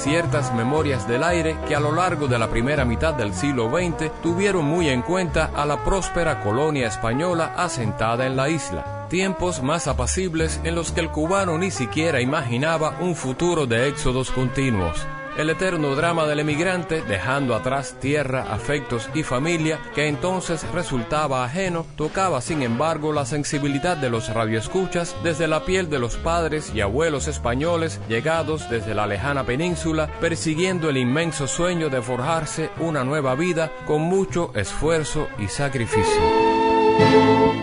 Ciertas 0.00 0.54
memorias 0.54 1.06
del 1.06 1.22
aire 1.22 1.56
que 1.68 1.76
a 1.76 1.80
lo 1.80 1.92
largo 1.92 2.26
de 2.26 2.38
la 2.38 2.48
primera 2.48 2.84
mitad 2.84 3.14
del 3.14 3.34
siglo 3.34 3.70
XX 3.70 4.10
tuvieron 4.22 4.64
muy 4.64 4.88
en 4.88 5.02
cuenta 5.02 5.50
a 5.54 5.66
la 5.66 5.84
próspera 5.84 6.40
colonia 6.40 6.88
española 6.88 7.54
asentada 7.56 8.26
en 8.26 8.36
la 8.36 8.48
isla. 8.48 9.06
Tiempos 9.08 9.62
más 9.62 9.88
apacibles 9.88 10.60
en 10.64 10.74
los 10.74 10.92
que 10.92 11.00
el 11.00 11.10
cubano 11.10 11.58
ni 11.58 11.70
siquiera 11.70 12.20
imaginaba 12.20 12.96
un 13.00 13.14
futuro 13.14 13.66
de 13.66 13.88
éxodos 13.88 14.30
continuos 14.30 15.06
el 15.36 15.50
eterno 15.50 15.94
drama 15.94 16.26
del 16.26 16.40
emigrante, 16.40 17.02
dejando 17.02 17.54
atrás 17.54 17.96
tierra, 18.00 18.52
afectos 18.52 19.08
y 19.14 19.22
familia, 19.22 19.78
que 19.94 20.08
entonces 20.08 20.66
resultaba 20.72 21.44
ajeno, 21.44 21.86
tocaba 21.96 22.40
sin 22.40 22.62
embargo 22.62 23.12
la 23.12 23.26
sensibilidad 23.26 23.96
de 23.96 24.10
los 24.10 24.32
radioescuchas 24.32 25.16
desde 25.22 25.48
la 25.48 25.64
piel 25.64 25.90
de 25.90 25.98
los 25.98 26.16
padres 26.16 26.72
y 26.74 26.80
abuelos 26.80 27.28
españoles 27.28 28.00
llegados 28.08 28.68
desde 28.70 28.94
la 28.94 29.06
lejana 29.06 29.44
península, 29.44 30.10
persiguiendo 30.20 30.88
el 30.88 30.96
inmenso 30.96 31.46
sueño 31.46 31.88
de 31.88 32.02
forjarse 32.02 32.70
una 32.78 33.04
nueva 33.04 33.34
vida 33.34 33.72
con 33.86 34.02
mucho 34.02 34.52
esfuerzo 34.54 35.28
y 35.38 35.48
sacrificio. 35.48 37.59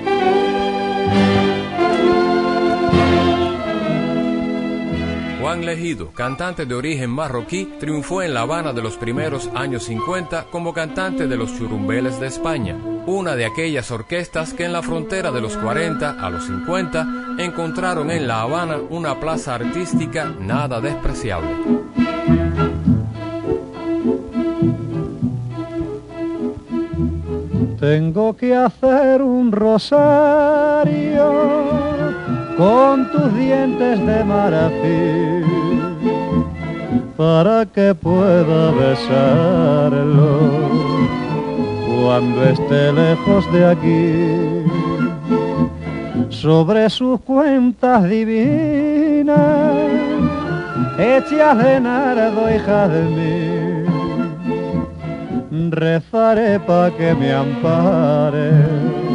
Legido, 5.66 6.12
cantante 6.12 6.66
de 6.66 6.76
origen 6.76 7.10
marroquí, 7.10 7.74
triunfó 7.80 8.22
en 8.22 8.34
La 8.34 8.42
Habana 8.42 8.74
de 8.74 8.82
los 8.82 8.98
primeros 8.98 9.50
años 9.56 9.84
50 9.84 10.46
como 10.52 10.74
cantante 10.74 11.28
de 11.28 11.36
los 11.36 11.58
churumbeles 11.58 12.20
de 12.20 12.28
España, 12.28 12.76
una 13.06 13.36
de 13.36 13.46
aquellas 13.46 13.92
orquestas 13.92 14.54
que 14.54 14.66
en 14.66 14.74
la 14.74 14.82
frontera 14.82 15.32
de 15.32 15.42
los 15.42 15.58
40 15.58 16.12
a 16.20 16.30
los 16.30 16.46
50 16.46 17.38
encontraron 17.40 18.12
en 18.12 18.28
La 18.28 18.42
Habana 18.42 18.78
una 18.90 19.20
plaza 19.20 19.56
artística 19.56 20.34
nada 20.40 20.80
despreciable. 20.82 21.50
Tengo 27.80 28.36
que 28.36 28.56
hacer 28.56 29.22
un 29.22 29.52
rosario 29.52 31.28
con 32.58 33.12
tus 33.12 33.34
dientes 33.36 34.04
de 34.06 34.24
marfil 34.24 35.46
para 37.16 37.66
que 37.66 37.94
pueda 37.94 38.72
besarlo 38.72 40.40
cuando 42.02 42.44
esté 42.44 42.92
lejos 42.92 43.52
de 43.54 43.66
aquí. 43.66 44.64
Sobre 46.30 46.90
sus 46.90 47.22
cuentas 47.22 48.04
divinas, 48.10 49.76
hechas 50.98 51.58
de 51.64 51.80
nardo 51.80 52.50
y 52.54 52.60
jazmín, 52.60 53.86
rezaré 55.72 56.60
para 56.60 56.96
que 56.96 57.14
me 57.14 57.34
ampare 57.34 59.07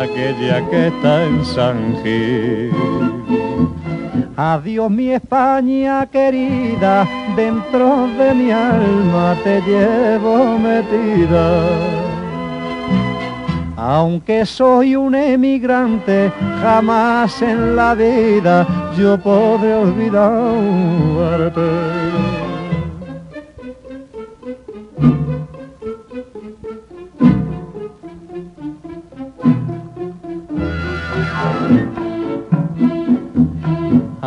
aquella 0.00 0.68
que 0.68 0.88
está 0.88 1.24
en 1.24 1.44
San. 1.44 1.78
Adiós 4.36 4.90
mi 4.90 5.10
España 5.10 6.06
querida, 6.06 7.06
dentro 7.34 8.06
de 8.18 8.34
mi 8.34 8.50
alma 8.52 9.36
te 9.42 9.60
llevo 9.62 10.58
metida. 10.58 11.62
Aunque 13.76 14.44
soy 14.44 14.96
un 14.96 15.14
emigrante, 15.14 16.32
jamás 16.60 17.42
en 17.42 17.76
la 17.76 17.94
vida 17.94 18.66
yo 18.96 19.18
podré 19.18 19.74
olvidarte. 19.74 21.60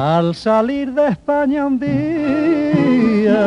Al 0.01 0.33
salir 0.33 0.93
de 0.93 1.09
España 1.09 1.67
un 1.67 1.77
día 1.77 3.39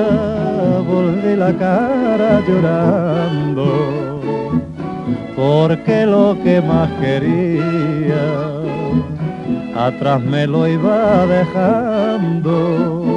volví 0.87 1.35
la 1.35 1.53
cara 1.53 2.41
llorando 2.47 4.21
porque 5.35 6.07
lo 6.07 6.37
que 6.45 6.63
más 6.63 6.89
quería 7.01 8.25
atrás 9.75 10.23
me 10.23 10.47
lo 10.47 10.69
iba 10.69 11.27
dejando. 11.27 13.09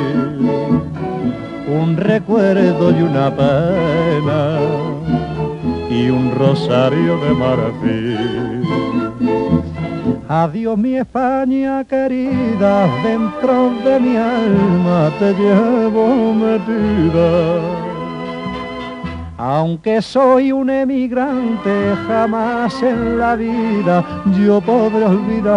un 1.82 1.96
recuerdo 1.96 2.92
y 2.92 3.02
una 3.02 3.34
pena 3.34 4.89
y 6.00 6.10
un 6.10 6.34
rosario 6.34 7.18
de 7.18 7.30
marfil. 7.34 8.64
Adiós 10.28 10.78
mi 10.78 10.96
España 10.96 11.84
querida, 11.84 12.86
dentro 13.02 13.70
de 13.84 14.00
mi 14.00 14.16
alma 14.16 15.10
te 15.18 15.34
llevo 15.34 16.32
metida. 16.32 17.60
Aunque 19.36 20.00
soy 20.00 20.52
un 20.52 20.70
emigrante, 20.70 21.94
jamás 22.06 22.82
en 22.82 23.18
la 23.18 23.36
vida 23.36 24.04
yo 24.38 24.60
podré 24.60 25.04
olvidarte. 25.04 25.50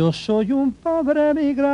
Yo 0.00 0.08
soy 0.14 0.50
un 0.50 0.72
pobre 0.72 1.34
migrante 1.34 1.68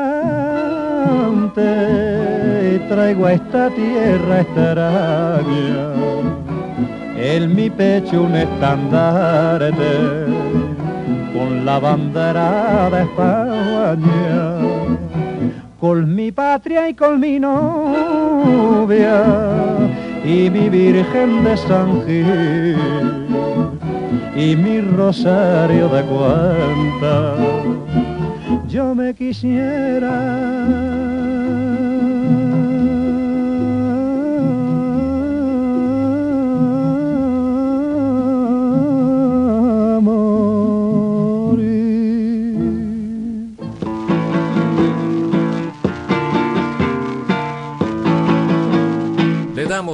y 2.74 2.78
traigo 2.88 3.26
a 3.26 3.34
esta 3.34 3.70
tierra 3.70 4.40
extraña 4.40 5.92
en 7.16 7.54
mi 7.54 7.70
pecho 7.70 8.22
un 8.22 8.34
estandarte 8.34 10.26
con 11.32 11.64
la 11.64 11.78
bandera 11.78 12.90
de 12.90 13.02
España, 13.02 14.58
con 15.78 16.12
mi 16.12 16.32
patria 16.32 16.88
y 16.88 16.94
con 16.94 17.20
mi 17.20 17.38
novia 17.38 19.22
y 20.24 20.50
mi 20.50 20.68
Virgen 20.68 21.44
de 21.44 21.56
San 21.56 22.04
Gil 22.04 22.76
y 24.34 24.56
mi 24.56 24.80
rosario 24.80 25.88
de 25.88 26.02
cuenta. 26.02 27.75
Yo 28.76 28.94
me 28.94 29.14
quisiera 29.14 30.12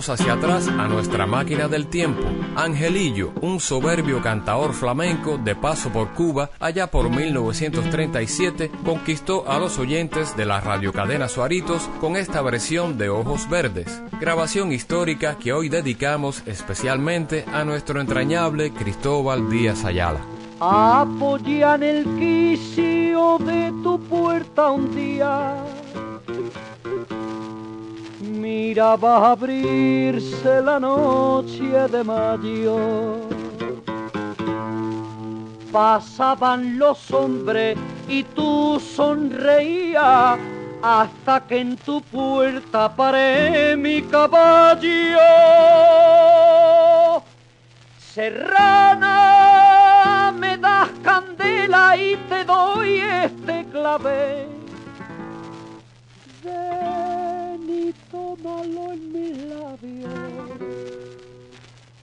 hacia 0.09 0.35
atrás 0.35 0.69
a 0.69 0.89
nuestra 0.89 1.27
máquina 1.27 1.69
del 1.69 1.87
tiempo. 1.87 2.23
Angelillo, 2.57 3.33
un 3.41 3.61
soberbio 3.61 4.21
cantaor 4.23 4.73
flamenco 4.73 5.39
de 5.39 5.55
paso 5.55 5.91
por 5.91 6.13
Cuba, 6.13 6.51
allá 6.61 6.89
por 6.89 7.11
1937, 7.11 8.71
conquistó 8.85 9.49
a 9.49 9.59
los 9.59 9.79
oyentes 9.79 10.37
de 10.37 10.47
la 10.47 10.61
radiocadena 10.61 11.29
Suaritos 11.29 11.89
con 12.01 12.17
esta 12.17 12.43
versión 12.43 12.99
de 12.99 13.09
Ojos 13.09 13.49
Verdes, 13.49 14.03
grabación 14.21 14.73
histórica 14.73 15.37
que 15.39 15.53
hoy 15.53 15.69
dedicamos 15.69 16.43
especialmente 16.47 17.45
a 17.53 17.65
nuestro 17.65 18.01
entrañable 18.01 18.73
Cristóbal 18.73 19.51
Díaz 19.51 19.85
Ayala. 19.85 20.21
Apoyan 20.61 21.83
el 21.83 22.05
quicio 22.19 23.39
de 23.39 23.73
tu 23.83 23.99
puerta 24.01 24.71
un 24.71 24.95
día 24.95 25.57
miraba 28.43 29.31
abrirse 29.31 30.61
la 30.61 30.79
noche 30.81 31.89
de 31.95 32.03
mayo. 32.03 33.21
Pasaban 35.71 36.77
los 36.77 37.11
hombres 37.13 37.79
y 38.09 38.25
tú 38.25 38.81
sonreías 38.81 40.39
hasta 40.83 41.47
que 41.47 41.61
en 41.61 41.77
tu 41.77 42.03
puerta 42.03 42.95
paré 42.95 43.77
mi 43.77 44.03
caballo. 44.03 45.21
Serrana, 48.13 49.15
me 50.37 50.59
das 50.59 50.91
candela 51.03 51.97
y 51.97 52.17
te 52.29 52.45
doy 52.45 53.01
este 53.25 53.65
clave 53.71 54.53
tómalo 58.13 58.93
en 58.93 59.13
mis 59.13 59.39
labios, 59.45 60.13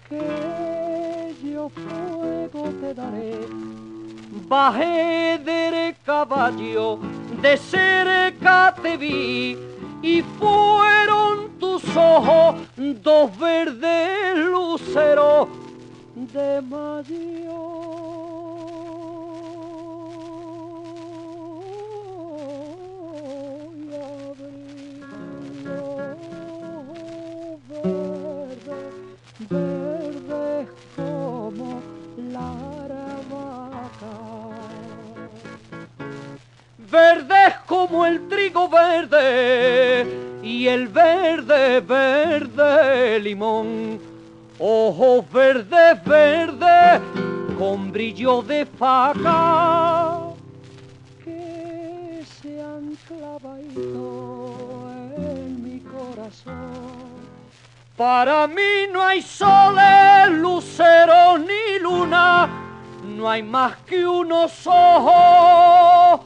que 0.10 1.36
yo 1.44 1.70
fuego 1.70 2.70
te 2.82 2.94
daré. 2.96 3.48
Bajé 4.48 5.40
del 5.46 5.96
caballo, 6.04 7.00
de 7.42 7.56
cerca 7.58 8.74
te 8.82 8.98
vi, 8.98 9.56
y 10.02 10.22
fueron 10.40 11.60
tus 11.60 11.84
ojos 11.96 12.56
dos 12.76 13.38
verdes 13.38 14.36
luceros 14.36 15.48
de 16.16 16.62
mayo. 16.62 17.79
Verdes 36.92 37.54
como 37.68 38.06
el 38.06 38.28
trigo 38.28 38.68
verde 38.68 40.08
y 40.42 40.68
el 40.68 40.88
verde, 40.88 41.82
verde 41.82 43.20
limón. 43.20 44.00
Ojos 44.58 45.32
verdes, 45.32 46.04
verdes 46.04 47.02
con 47.58 47.92
brillo 47.92 48.42
de 48.42 48.66
faca 48.66 50.20
que 51.24 52.24
se 52.42 52.60
han 52.62 52.98
clavado 53.08 54.88
en 55.18 55.64
mi 55.64 55.80
corazón. 55.82 57.10
Para 57.96 58.48
mí 58.48 58.88
no 58.92 59.04
hay 59.04 59.22
soles, 59.22 60.32
lucero 60.32 61.38
ni 61.38 61.80
luna, 61.82 62.50
no 63.16 63.30
hay 63.30 63.44
más 63.44 63.76
que 63.86 64.08
unos 64.08 64.66
ojos 64.66 66.22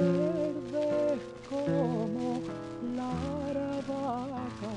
verde 0.00 1.18
como 1.50 2.40
la 2.96 3.12
vaca, 3.88 4.72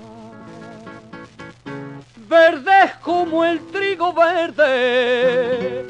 verde 2.28 2.91
como 3.01 3.45
el 3.45 3.59
trigo 3.68 4.13
verde 4.13 5.86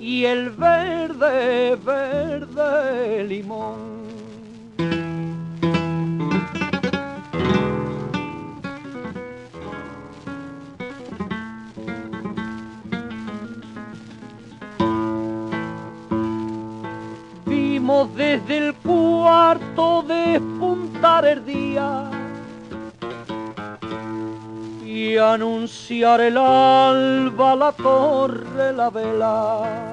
y 0.00 0.24
el 0.24 0.50
verde, 0.50 1.76
verde 1.76 3.24
limón. 3.24 3.98
Desde 18.06 18.58
el 18.58 18.74
cuarto 18.74 20.04
despuntar 20.06 21.24
el 21.26 21.44
día 21.44 22.10
y 24.84 25.16
anunciar 25.16 26.20
el 26.20 26.36
alba, 26.36 27.56
la 27.56 27.72
torre, 27.72 28.72
la 28.72 28.90
vela 28.90 29.88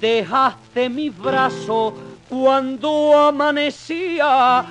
dejaste 0.00 0.88
mi 0.88 1.10
brazo 1.10 1.92
cuando 2.28 3.16
amanecía 3.16 4.66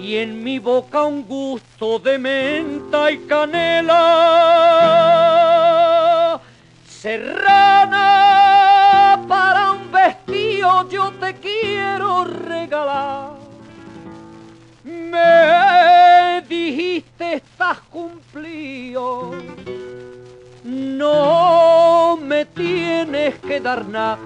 y 0.00 0.16
en 0.16 0.42
mi 0.42 0.58
boca 0.58 1.04
un 1.04 1.24
gusto 1.24 1.98
de 1.98 2.18
menta 2.18 3.10
y 3.10 3.18
canela. 3.26 4.00
Serrana, 6.88 8.45
para 9.28 9.72
un 9.72 9.90
vestido 9.90 10.88
yo 10.88 11.12
te 11.12 11.34
quiero 11.34 12.24
regalar. 12.24 13.30
Me 14.84 16.42
dijiste 16.48 17.34
estás 17.34 17.78
cumplido, 17.90 19.34
no 20.64 22.18
me 22.20 22.44
tienes 22.44 23.38
que 23.40 23.60
dar 23.60 23.86
nada. 23.86 24.18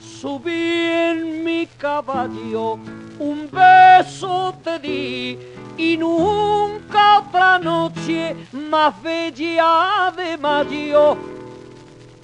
Subí 0.00 0.86
en 0.86 1.42
mi 1.44 1.66
caballo, 1.66 2.78
un 3.18 3.48
beso 3.50 4.54
te 4.62 4.78
di 4.78 5.38
y 5.76 5.96
nunca 5.96 7.18
otra 7.18 7.58
noche 7.58 8.36
más 8.52 9.02
bella 9.02 10.12
de 10.16 10.36
mayo 10.38 11.16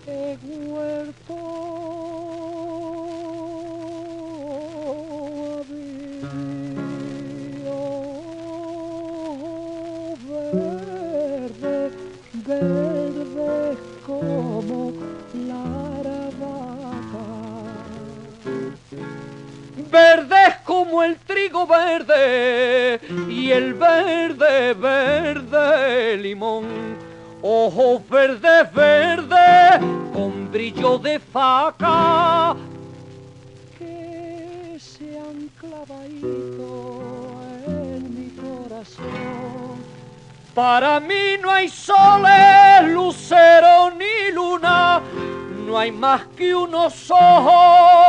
he 0.08 0.36
muerto. 0.46 1.68
verde, 11.68 11.90
verde 12.46 13.76
como 14.06 14.92
la 15.46 15.62
aravaca. 16.00 17.26
Verde 19.90 20.36
es 20.48 20.56
como 20.64 21.02
el 21.02 21.16
trigo 21.16 21.66
verde 21.66 23.00
y 23.28 23.50
el 23.50 23.74
verde, 23.74 24.74
verde 24.74 26.16
limón. 26.18 27.07
Ojos 27.40 28.08
verdes, 28.08 28.72
verde 28.72 29.78
con 30.12 30.50
brillo 30.50 30.98
de 30.98 31.20
faca. 31.20 32.56
Que 33.78 34.76
se 34.80 35.18
han 35.18 35.48
clavadito 35.60 37.40
en 37.66 38.14
mi 38.14 38.30
corazón. 38.30 39.78
Para 40.52 40.98
mí 40.98 41.38
no 41.40 41.52
hay 41.52 41.68
soles, 41.68 42.92
lucero 42.92 43.92
ni 43.92 44.32
luna, 44.34 45.00
no 45.64 45.78
hay 45.78 45.92
más 45.92 46.26
que 46.36 46.52
unos 46.52 47.08
ojos 47.10 48.07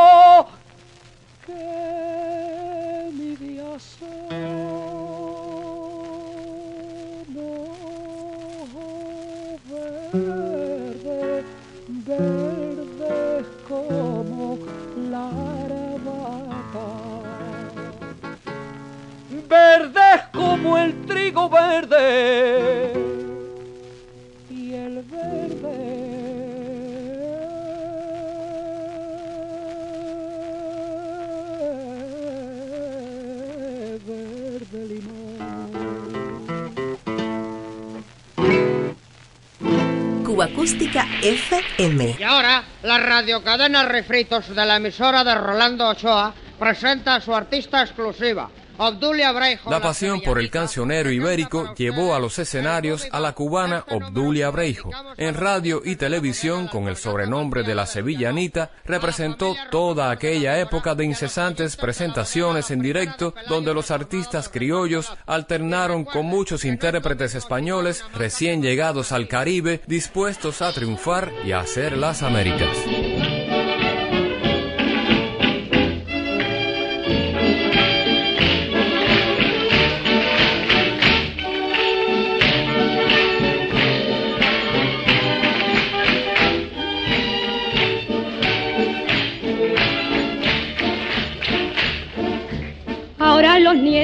trigo 21.30 21.48
verde 21.48 22.92
y 24.50 24.74
el 24.74 25.02
verde 25.02 25.76
verde 34.06 34.86
limón. 34.88 35.38
Cuba 40.24 40.46
Acústica 40.46 41.06
FM. 41.22 42.16
Y 42.18 42.22
ahora, 42.24 42.64
la 42.82 42.98
radiocadena 42.98 43.84
Refritos 43.84 44.48
de 44.48 44.66
la 44.66 44.76
emisora 44.76 45.22
de 45.22 45.36
Rolando 45.36 45.88
Ochoa 45.88 46.34
presenta 46.58 47.14
a 47.14 47.20
su 47.20 47.32
artista 47.32 47.82
exclusiva. 47.82 48.50
La 49.66 49.80
pasión 49.82 50.22
por 50.22 50.38
el 50.38 50.50
cancionero 50.50 51.10
ibérico 51.10 51.74
llevó 51.74 52.14
a 52.14 52.18
los 52.18 52.38
escenarios 52.38 53.06
a 53.12 53.20
la 53.20 53.32
cubana 53.32 53.84
Obdulia 53.90 54.48
Breijo. 54.48 54.90
En 55.18 55.34
radio 55.34 55.82
y 55.84 55.96
televisión, 55.96 56.66
con 56.66 56.88
el 56.88 56.96
sobrenombre 56.96 57.62
de 57.62 57.74
la 57.74 57.84
Sevillanita, 57.84 58.70
representó 58.86 59.54
toda 59.70 60.10
aquella 60.10 60.58
época 60.58 60.94
de 60.94 61.04
incesantes 61.04 61.76
presentaciones 61.76 62.70
en 62.70 62.80
directo 62.80 63.34
donde 63.50 63.74
los 63.74 63.90
artistas 63.90 64.48
criollos 64.48 65.12
alternaron 65.26 66.04
con 66.04 66.24
muchos 66.24 66.64
intérpretes 66.64 67.34
españoles 67.34 68.02
recién 68.14 68.62
llegados 68.62 69.12
al 69.12 69.28
Caribe 69.28 69.82
dispuestos 69.86 70.62
a 70.62 70.72
triunfar 70.72 71.30
y 71.44 71.52
a 71.52 71.60
hacer 71.60 71.98
las 71.98 72.22
Américas. 72.22 72.78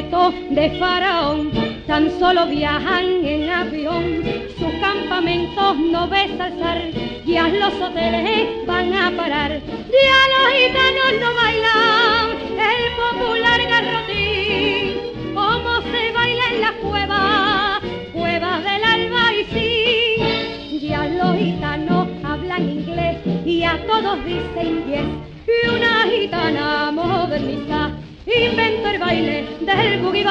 De 0.07 0.71
Faraón. 0.79 1.51
Tan 1.87 2.11
solo 2.19 2.47
viajan 2.47 3.25
en 3.25 3.51
avión, 3.51 4.23
sus 4.57 4.73
campamentos 4.81 5.77
no 5.79 6.07
ves 6.09 6.31
alzar, 6.39 6.81
ya 7.25 7.49
los 7.49 7.75
hoteles 7.75 8.67
van 8.67 8.93
a 8.93 9.11
parar, 9.17 9.61
ya 9.61 10.21
los 10.33 10.47
gitanos 10.55 11.13
no 11.21 11.35
bailan. 11.35 12.27
El 12.73 12.83
popular 13.03 13.61
garrotín, 13.69 15.35
como 15.35 15.81
se 15.91 16.13
baila 16.13 16.45
en 16.53 16.61
las 16.61 16.73
cuevas, 16.73 17.81
cuevas 18.13 18.63
del 18.63 18.85
alba 18.85 19.33
y 19.35 19.45
sí, 19.53 20.89
ya 20.89 21.05
los 21.07 21.37
gitanos 21.37 22.09
hablan 22.23 22.69
inglés. 22.69 23.19
Y 23.45 23.65
a 23.65 23.85
todos 23.87 24.25
dicen 24.25 24.85
yes, 24.87 25.09
y 25.49 25.69
una 25.69 26.07
gitana 26.11 26.93
moderniza 26.93 27.91
inventó 28.35 28.89
el 28.89 28.99
baile 28.99 29.47
del 29.61 30.01
boogie. 30.01 30.27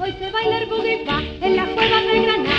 Hoy 0.00 0.12
se 0.18 0.30
baila 0.30 0.58
el 0.58 0.66
boogie 0.66 1.04
en 1.40 1.56
las 1.56 1.68
cuevas 1.68 2.04
de 2.04 2.20
Granada, 2.22 2.49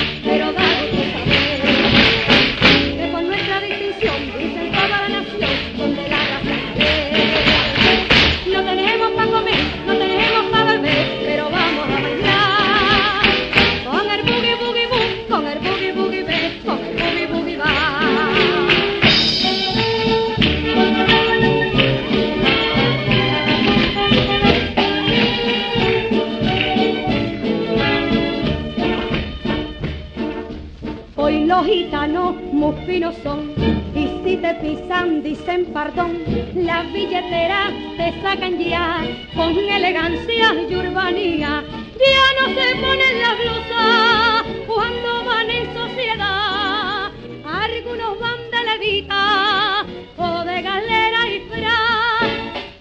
finos 32.85 33.15
son 33.23 33.51
y 33.95 34.07
si 34.23 34.37
te 34.37 34.53
pisan 34.55 35.23
dicen 35.23 35.65
perdón. 35.73 36.19
Las 36.55 36.91
billeteras 36.91 37.71
te 37.97 38.21
sacan 38.21 38.57
ya 38.57 39.01
con 39.35 39.57
elegancia 39.57 40.53
y 40.69 40.75
urbanía. 40.75 41.63
Ya 42.09 42.27
no 42.39 42.47
se 42.55 42.75
ponen 42.75 43.19
las 43.19 43.37
blusas 43.37 44.43
cuando 44.67 45.25
van 45.25 45.49
en 45.49 45.73
sociedad. 45.73 47.11
Algunos 47.45 48.19
van 48.19 48.39
de 48.51 48.63
levita 48.71 49.85
o 50.17 50.43
de 50.43 50.61
galera 50.61 51.27
y 51.27 51.39
fra. 51.49 51.77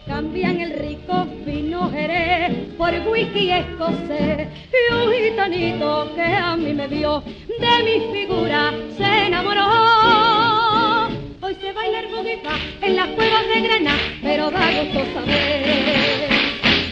Cambian 0.06 0.60
el 0.60 0.72
rico 0.78 1.26
vino 1.46 1.90
jerez 1.90 2.74
por 2.76 2.92
whisky 3.08 3.50
escocés 3.50 4.48
y 4.72 4.94
un 4.94 5.12
gitanito 5.12 6.10
que 6.14 6.22
a 6.22 6.56
mí 6.56 6.72
me 6.72 6.86
vio 6.88 7.22
de 7.60 7.82
mi 7.84 7.96
figura 8.12 8.72
se 8.96 9.26
enamoró. 9.26 9.68
Hoy 11.42 11.54
se 11.60 11.72
baila 11.72 12.02
boogie 12.10 12.40
en 12.82 12.96
las 12.96 13.08
cuevas 13.08 13.44
de 13.54 13.60
Granada, 13.60 13.98
pero 14.22 14.50
da 14.50 14.70
gusto 14.70 15.00
saber 15.14 16.28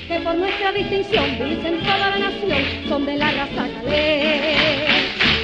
que 0.06 0.20
por 0.20 0.34
nuestra 0.34 0.72
distinción 0.72 1.26
dicen 1.38 1.80
toda 1.80 2.10
la 2.10 2.18
nación 2.18 2.62
son 2.88 3.06
de 3.06 3.16
la 3.16 3.30
raza 3.30 3.68
calé. 3.74 4.86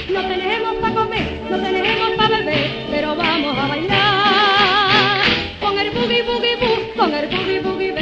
No 0.09 0.21
tenemos 0.21 0.75
para 0.75 0.93
comer, 0.93 1.41
no 1.49 1.57
tenemos 1.57 2.09
para 2.17 2.37
beber, 2.37 2.71
pero 2.91 3.15
vamos 3.15 3.57
a 3.57 3.67
bailar 3.67 5.21
con 5.59 5.79
el 5.79 5.89
boogie 5.91 6.21
boogie 6.23 6.55
boo, 6.57 6.93
con 6.95 7.13
el 7.13 7.27
boogie 7.27 7.59
boogie 7.61 7.94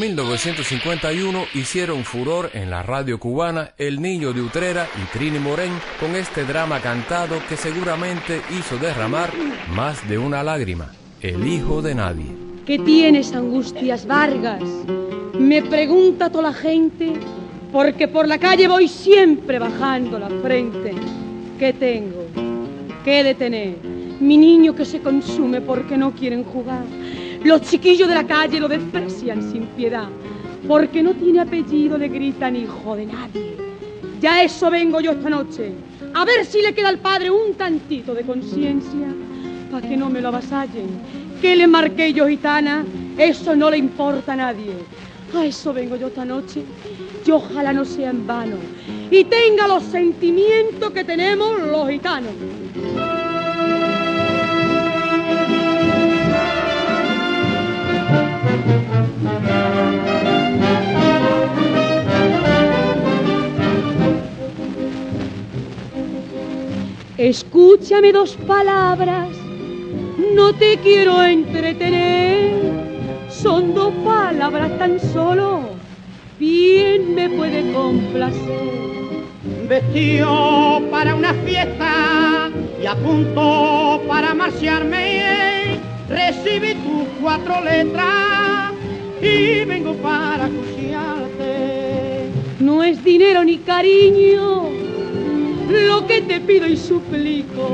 1951 0.00 1.44
hicieron 1.52 2.04
furor 2.04 2.50
en 2.54 2.70
la 2.70 2.82
radio 2.82 3.20
cubana 3.20 3.74
El 3.76 4.00
Niño 4.00 4.32
de 4.32 4.40
Utrera 4.40 4.88
y 4.96 5.04
Trini 5.12 5.38
Morén 5.38 5.72
con 6.00 6.16
este 6.16 6.44
drama 6.44 6.80
cantado 6.80 7.36
que 7.46 7.54
seguramente 7.54 8.40
hizo 8.58 8.78
derramar 8.78 9.30
más 9.74 10.08
de 10.08 10.16
una 10.16 10.42
lágrima, 10.42 10.90
El 11.20 11.46
Hijo 11.46 11.82
de 11.82 11.94
Nadie. 11.94 12.34
¿Qué 12.64 12.78
tienes, 12.78 13.34
Angustias 13.34 14.06
Vargas? 14.06 14.62
Me 15.38 15.60
pregunta 15.60 16.30
toda 16.30 16.44
la 16.44 16.54
gente, 16.54 17.12
porque 17.70 18.08
por 18.08 18.26
la 18.26 18.38
calle 18.38 18.68
voy 18.68 18.88
siempre 18.88 19.58
bajando 19.58 20.18
la 20.18 20.30
frente. 20.42 20.94
¿Qué 21.58 21.74
tengo? 21.74 22.24
¿Qué 23.04 23.22
de 23.22 23.34
tener? 23.34 23.76
Mi 24.18 24.38
niño 24.38 24.74
que 24.74 24.86
se 24.86 25.00
consume 25.00 25.60
porque 25.60 25.98
no 25.98 26.12
quieren 26.12 26.42
jugar. 26.42 26.84
Los 27.44 27.62
chiquillos 27.62 28.08
de 28.08 28.14
la 28.14 28.26
calle 28.26 28.60
lo 28.60 28.68
desprecian 28.68 29.42
sin 29.50 29.66
piedad. 29.68 30.08
porque 30.68 31.02
no 31.02 31.14
tiene 31.14 31.40
apellido 31.40 31.96
le 31.96 32.08
gritan 32.08 32.54
hijo 32.54 32.94
de 32.94 33.06
nadie. 33.06 33.56
Ya 34.20 34.42
eso 34.42 34.70
vengo 34.70 35.00
yo 35.00 35.12
esta 35.12 35.30
noche. 35.30 35.72
A 36.14 36.24
ver 36.24 36.44
si 36.44 36.60
le 36.60 36.74
queda 36.74 36.90
al 36.90 36.98
padre 36.98 37.30
un 37.30 37.54
tantito 37.54 38.14
de 38.14 38.22
conciencia 38.24 39.08
para 39.70 39.88
que 39.88 39.96
no 39.96 40.10
me 40.10 40.20
lo 40.20 40.28
avasallen. 40.28 40.88
Que 41.40 41.56
le 41.56 41.66
marqué 41.66 42.12
yo 42.12 42.28
gitana, 42.28 42.84
eso 43.16 43.56
no 43.56 43.70
le 43.70 43.78
importa 43.78 44.34
a 44.34 44.36
nadie. 44.36 44.74
A 45.34 45.46
eso 45.46 45.72
vengo 45.72 45.96
yo 45.96 46.08
esta 46.08 46.24
noche 46.24 46.62
y 47.24 47.30
ojalá 47.30 47.72
no 47.72 47.84
sea 47.84 48.10
en 48.10 48.26
vano 48.26 48.56
y 49.10 49.24
tenga 49.24 49.66
los 49.68 49.84
sentimientos 49.84 50.90
que 50.90 51.04
tenemos 51.04 51.58
los 51.60 51.88
gitanos. 51.88 52.32
Escúchame 67.20 68.12
dos 68.12 68.34
palabras, 68.46 69.28
no 70.34 70.54
te 70.54 70.78
quiero 70.78 71.22
entretener, 71.22 72.54
son 73.28 73.74
dos 73.74 73.92
palabras 74.02 74.78
tan 74.78 74.98
solo, 74.98 75.64
bien 76.38 77.14
me 77.14 77.28
puede 77.28 77.74
complacer. 77.74 79.20
Vestido 79.68 80.80
para 80.90 81.14
una 81.14 81.34
fiesta 81.44 82.48
y 82.82 82.86
a 82.86 82.94
punto 82.94 84.00
para 84.08 84.32
marcharme, 84.32 85.78
recibí 86.08 86.72
tus 86.72 87.06
cuatro 87.20 87.62
letras 87.62 88.72
y 89.20 89.66
vengo 89.66 89.92
para 89.96 90.46
acuciarte. 90.46 92.30
No 92.60 92.82
es 92.82 93.04
dinero 93.04 93.44
ni 93.44 93.58
cariño 93.58 94.89
lo 95.70 96.06
que 96.06 96.22
te 96.22 96.40
pido 96.40 96.66
y 96.66 96.76
suplico. 96.76 97.70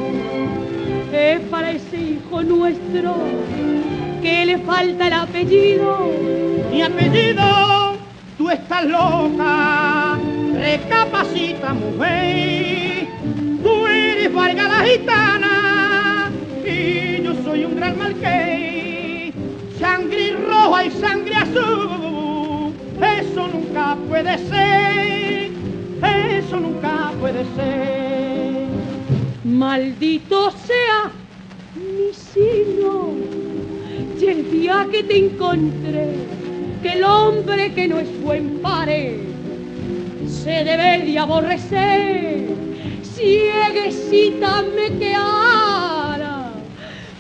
Es 1.12 1.40
para 1.50 1.70
ese 1.70 1.96
hijo 1.96 2.42
nuestro 2.42 3.14
que 4.22 4.46
le 4.46 4.58
falta 4.58 5.06
el 5.06 5.12
apellido. 5.12 6.10
Mi 6.70 6.82
apellido, 6.82 7.96
tú 8.36 8.50
estás 8.50 8.84
loca, 8.84 10.18
recapacita 10.54 11.72
mujer. 11.74 13.06
Tú 13.62 13.86
eres 13.86 14.32
Vargas 14.32 14.68
la 14.68 14.84
gitana 14.84 16.30
y 16.64 17.22
yo 17.22 17.34
soy 17.44 17.64
un 17.64 17.76
gran 17.76 17.98
marqués. 17.98 19.34
Sangre 19.78 20.36
roja 20.48 20.84
y 20.84 20.90
sangre 20.90 21.34
azul, 21.36 22.72
eso 23.00 23.48
nunca 23.48 23.96
puede 24.08 24.38
ser, 24.48 25.35
eso 26.06 26.60
nunca 26.60 27.12
puede 27.20 27.44
ser. 27.56 28.66
Maldito 29.44 30.50
sea 30.50 31.10
mi 31.74 32.12
sino. 32.12 33.14
Y 34.20 34.26
el 34.26 34.50
día 34.50 34.86
que 34.90 35.02
te 35.02 35.18
encontré, 35.26 36.08
que 36.82 36.92
el 36.92 37.04
hombre 37.04 37.72
que 37.74 37.88
no 37.88 37.98
es 37.98 38.20
buen 38.22 38.58
pare 38.58 39.20
se 40.26 40.64
debe 40.64 41.04
de 41.04 41.18
aborrecer. 41.18 42.46
Cieguecita 43.02 44.62
me 44.76 44.98
quedara 44.98 46.52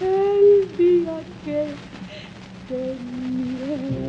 el 0.00 0.76
día 0.76 1.20
que 1.44 1.74
te 2.68 2.96
miré. 3.00 4.05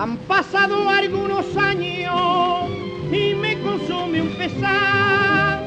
Han 0.00 0.16
pasado 0.16 0.88
algunos 0.88 1.54
años 1.58 2.70
y 3.12 3.34
me 3.34 3.60
consume 3.60 4.22
un 4.22 4.30
pesar. 4.30 5.62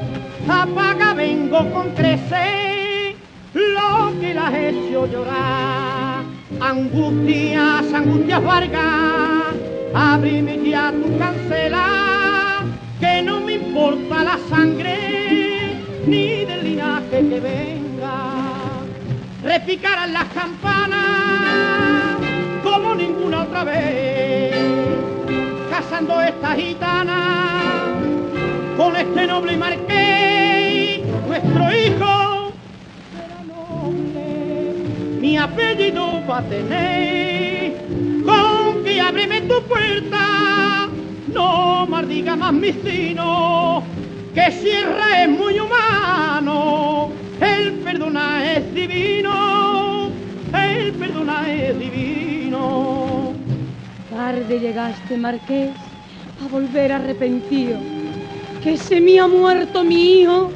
Apaga 0.48 1.14
vengo 1.14 1.58
con 1.72 1.94
trece, 1.94 3.14
lo 3.54 4.12
que 4.20 4.34
la 4.34 4.48
ha 4.48 4.58
hecho 4.58 5.06
llorar. 5.06 6.24
Angustias, 6.60 7.92
angustias 7.94 8.42
Vargas, 8.42 9.54
abrime 9.94 10.68
ya 10.68 10.90
tu 10.90 11.16
cancela, 11.16 12.64
que 12.98 13.22
no 13.22 13.38
me 13.38 13.52
importa 13.52 14.24
la 14.24 14.38
sangre 14.50 15.78
ni 16.08 16.44
del 16.44 16.64
linaje 16.64 17.28
que 17.28 17.38
venga. 17.38 18.16
Repicarán 19.44 20.12
las 20.12 20.24
campanas 20.30 22.13
ninguna 23.06 23.42
otra 23.42 23.64
vez, 23.64 24.54
casando 25.70 26.20
esta 26.22 26.54
gitana 26.54 27.92
con 28.76 28.96
este 28.96 29.26
noble 29.26 29.56
marqués, 29.56 31.02
nuestro 31.26 31.64
hijo 31.80 32.52
será 33.12 33.40
noble, 33.46 34.74
mi 35.20 35.36
apellido 35.36 36.22
va 36.28 36.38
a 36.38 36.42
tener, 36.42 37.76
con 38.24 38.84
que 38.84 39.00
ábreme 39.00 39.42
tu 39.42 39.60
puerta, 39.62 40.88
no 41.32 41.86
maldiga 41.86 42.36
más 42.36 42.52
mis 42.54 42.76
sino, 42.84 43.82
que 44.34 44.50
cierra 44.50 45.24
es 45.24 45.28
muy 45.28 45.60
humano, 45.60 47.10
el 47.40 47.72
perdona 47.84 48.54
es 48.54 48.74
divino, 48.74 50.10
el 50.54 50.92
perdona 50.94 51.52
es 51.52 51.78
divino. 51.78 52.33
Tarde 54.10 54.60
llegaste, 54.60 55.16
Marqués, 55.16 55.70
a 56.44 56.48
volver 56.48 56.92
arrepentido. 56.92 57.78
Que 58.62 58.76
se 58.76 59.00
me 59.00 59.18
ha 59.18 59.26
muerto 59.26 59.82
mi 59.82 60.20
hijo. 60.20 60.50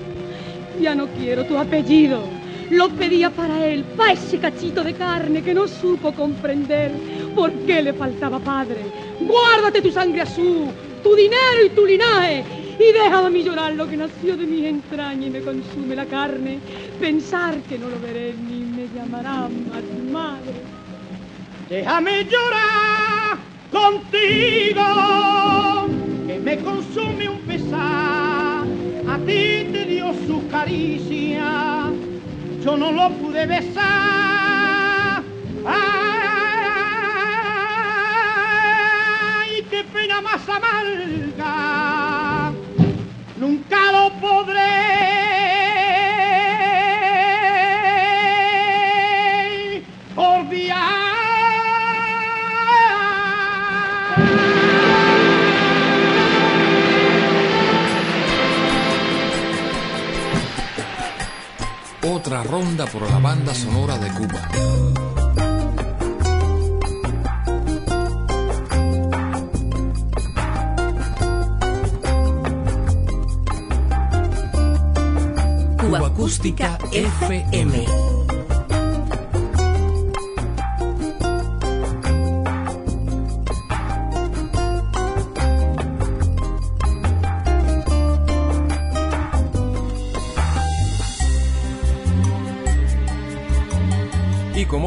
Ya 0.81 0.95
no 0.95 1.07
quiero 1.09 1.45
tu 1.45 1.59
apellido. 1.59 2.23
Lo 2.71 2.89
pedía 2.91 3.31
para 3.31 3.67
él, 3.67 3.85
para 3.97 4.13
ese 4.13 4.39
cachito 4.39 4.85
de 4.85 4.95
carne 4.95 5.43
que 5.43 5.55
no 5.55 5.67
supo 5.67 6.13
comprender 6.13 6.93
por 7.35 7.51
qué 7.67 7.83
le 7.83 7.93
faltaba 7.95 8.39
padre. 8.39 8.77
Guárdate 9.21 9.83
tu 9.83 9.91
sangre 9.91 10.21
azul, 10.21 10.69
tu 11.03 11.15
dinero 11.17 11.65
y 11.67 11.71
tu 11.71 11.85
linaje. 11.85 12.45
Y 12.79 12.93
déjame 12.93 13.27
a 13.27 13.31
mí 13.31 13.43
llorar 13.43 13.75
lo 13.75 13.89
que 13.89 13.97
nació 13.97 14.37
de 14.37 14.47
mis 14.47 14.65
entrañas 14.67 15.27
y 15.27 15.31
me 15.31 15.41
consume 15.41 15.97
la 15.97 16.07
carne. 16.07 16.59
Pensar 17.01 17.57
que 17.63 17.79
no 17.79 17.89
lo 17.89 17.99
veré 17.99 18.35
ni 18.35 18.61
me 18.61 18.87
llamará 18.95 19.49
más 19.49 19.83
madre. 20.13 20.78
Déjame 21.69 22.25
llorar 22.25 23.37
contigo, 23.71 24.87
que 26.27 26.39
me 26.39 26.59
consume 26.61 27.29
un 27.29 27.41
pesar. 27.41 28.65
A 29.07 29.19
ti 29.27 29.69
te 29.71 29.85
dio 29.85 30.15
su 30.27 30.49
caricia, 30.49 31.93
yo 32.65 32.75
no 32.75 32.91
lo 32.91 33.11
pude 33.19 33.45
besar. 33.47 35.23
Ay, 35.67 36.03
qué 39.69 39.85
pena 39.93 40.23
más 40.23 40.49
amarga, 40.49 41.28
Otra 62.19 62.43
ronda 62.43 62.85
por 62.87 63.09
la 63.09 63.21
banda 63.21 63.55
sonora 63.55 63.97
de 63.97 64.09
Cuba. 64.11 64.49
Cuba 75.79 76.07
Acústica 76.09 76.77
FM. 76.91 78.18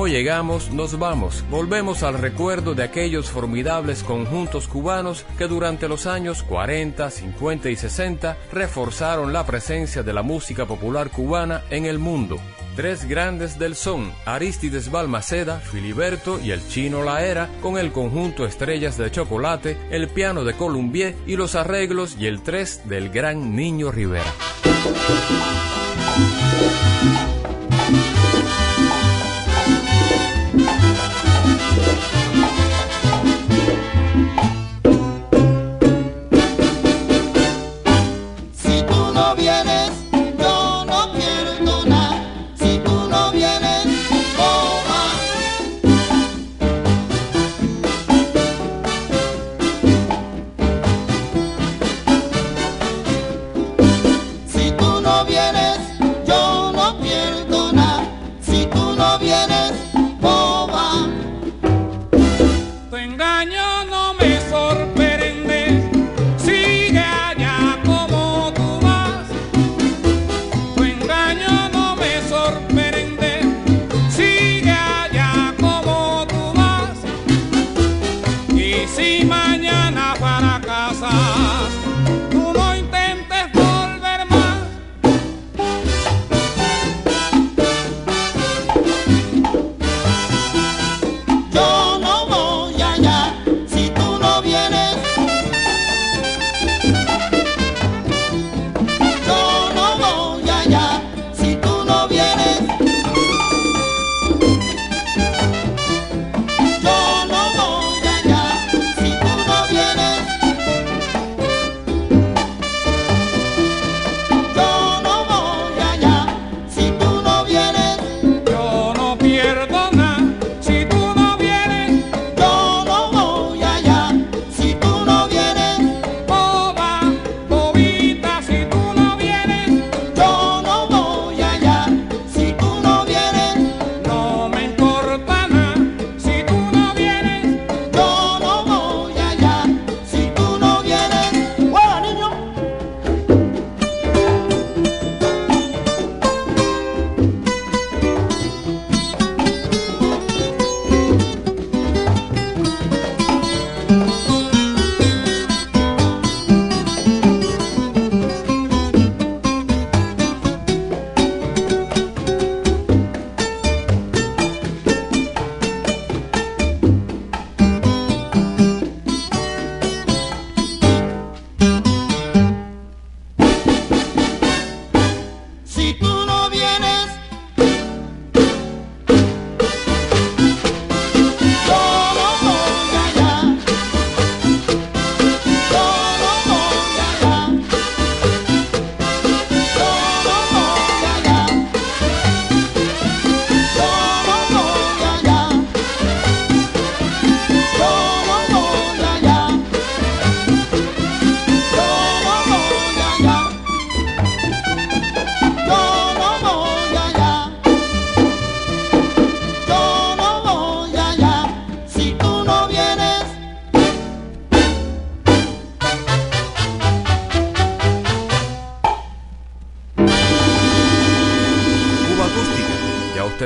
Llegamos, 0.08 0.72
nos 0.72 0.98
vamos. 0.98 1.44
Volvemos 1.50 2.04
al 2.04 2.18
recuerdo 2.18 2.74
de 2.74 2.84
aquellos 2.84 3.30
formidables 3.30 4.04
conjuntos 4.04 4.68
cubanos 4.68 5.26
que 5.38 5.48
durante 5.48 5.88
los 5.88 6.06
años 6.06 6.44
40, 6.44 7.10
50 7.10 7.70
y 7.70 7.76
60 7.76 8.38
reforzaron 8.52 9.32
la 9.32 9.46
presencia 9.46 10.04
de 10.04 10.14
la 10.14 10.22
música 10.22 10.66
popular 10.66 11.12
cubana 11.12 11.62
en 11.70 11.86
el 11.86 12.00
mundo. 12.00 12.40
Tres 12.76 13.06
grandes 13.08 13.60
del 13.60 13.76
son, 13.76 14.12
Aristides 14.26 14.92
Balmaceda, 14.92 15.60
Filiberto 15.60 16.40
y 16.40 16.52
el 16.52 16.68
chino 16.68 17.04
Laera, 17.04 17.50
con 17.62 17.78
el 17.78 17.92
conjunto 17.92 18.46
Estrellas 18.46 18.98
de 18.98 19.12
Chocolate, 19.12 19.78
el 19.92 20.08
piano 20.08 20.44
de 20.44 20.54
Columbier 20.54 21.16
y 21.28 21.36
los 21.36 21.56
arreglos 21.56 22.16
y 22.20 22.28
el 22.28 22.42
tres 22.42 22.82
del 22.88 23.10
gran 23.10 23.56
Niño 23.56 23.92
Rivera. 23.92 24.32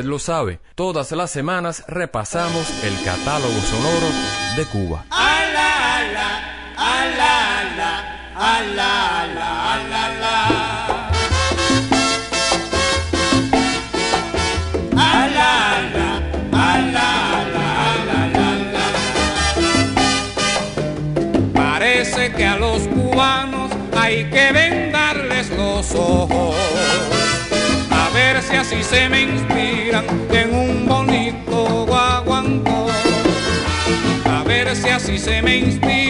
lo 0.05 0.19
sabe, 0.19 0.59
todas 0.75 1.11
las 1.11 1.31
semanas 1.31 1.83
repasamos 1.87 2.69
el 2.83 2.93
catálogo 3.03 3.59
sonoro 3.61 4.07
de 4.55 4.65
Cuba. 4.65 5.05
Parece 21.53 22.33
que 22.33 22.45
a 22.45 22.57
los 22.57 22.81
cubanos 22.87 23.71
hay 23.95 24.29
que 24.29 24.51
vendarles 24.51 25.49
los 25.51 25.93
ojos, 25.93 26.55
a 27.91 28.09
ver 28.13 28.41
si 28.41 28.55
así 28.55 28.83
se 28.83 29.09
me 29.09 29.21
si 35.17 35.19
se 35.19 35.41
me 35.41 35.57
inspira. 35.57 36.04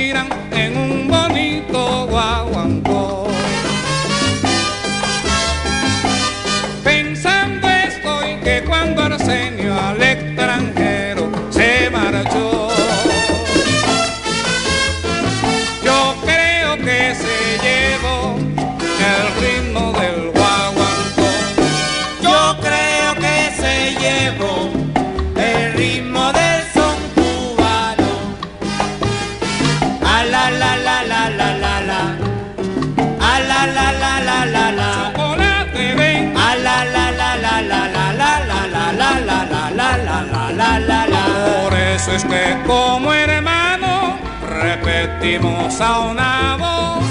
Repetimos 45.36 45.82
a 45.82 46.00
una 46.00 46.58
voz 46.58 47.06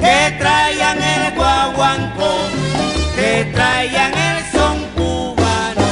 que 0.00 0.36
traigan 0.38 0.98
el 1.00 1.34
guaguanco, 1.34 2.38
que 3.14 3.50
traigan 3.54 4.12
el 4.14 4.44
son 4.52 4.78
cubano. 4.96 5.86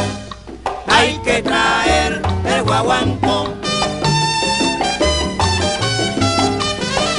Hay 0.89 1.19
que 1.25 1.43
traer 1.43 2.23
el 2.45 2.63
guaguanco. 2.63 3.55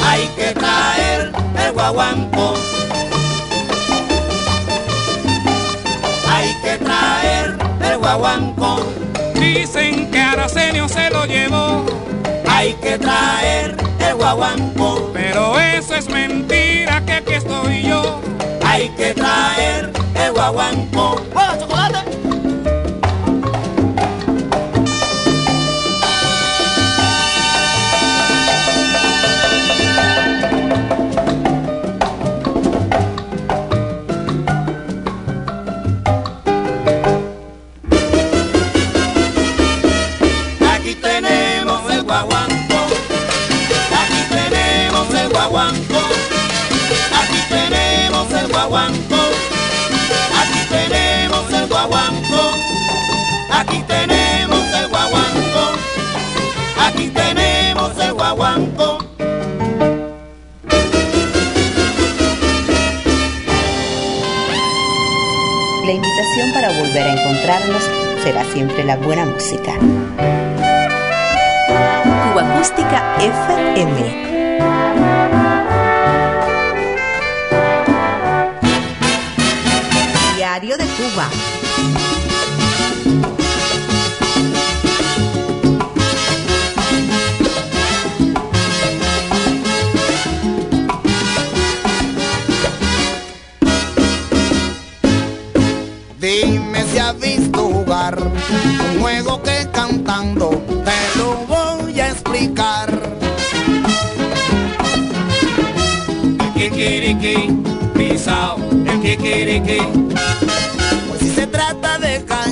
Hay 0.03 0.28
que 0.36 0.53
traer 0.53 1.32
el 1.65 1.72
guaguanco. 1.74 2.53
Hay 6.30 6.53
que 6.61 6.78
traer 6.84 7.57
el 7.82 7.97
guaguanco. 7.97 8.80
Dicen 9.36 10.11
que 10.11 10.20
Aracenio 10.20 10.89
se 10.89 11.09
lo 11.09 11.26
llevó. 11.26 12.07
Hay 12.58 12.74
que 12.82 12.97
traer 12.97 13.78
el 13.99 14.16
guaguanco. 14.16 15.12
Pero 15.14 15.60
eso 15.60 15.93
es 15.93 16.10
mentira, 16.10 17.05
que 17.05 17.14
aquí 17.14 17.34
estoy 17.34 17.84
yo. 17.84 18.20
Hay 18.66 18.89
que 18.97 19.14
traer 19.14 19.91
el 20.16 20.32
guaguanco. 20.34 21.22
¡Hola, 21.36 21.55
chocolate! 21.60 22.07
Volver 66.98 67.12
a 67.12 67.22
encontrarnos 67.22 67.84
será 68.24 68.43
siempre 68.45 68.84
la 68.84 68.95
buena 68.98 69.26
música. 69.26 69.74
Cuba 72.24 72.41
Acústica 72.41 73.16
FM. 73.20 74.26
Diario 80.36 80.78
de 80.78 80.86
Cuba. 80.86 81.57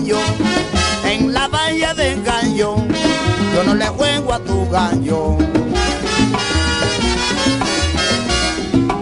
Gallo, 0.05 0.19
en 1.03 1.33
la 1.33 1.47
valla 1.47 1.93
de 1.93 2.15
gallo, 2.21 2.75
yo 3.53 3.63
no 3.63 3.73
le 3.73 3.87
juego 3.87 4.33
a 4.33 4.39
tu 4.39 4.69
gallo. 4.69 5.37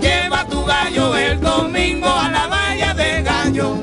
Lleva 0.01 0.45
tu 0.47 0.63
gallo 0.63 1.15
el 1.17 1.41
domingo 1.41 2.07
a 2.07 2.29
la 2.29 2.47
valla 2.47 2.93
de 2.93 3.21
gallo. 3.21 3.75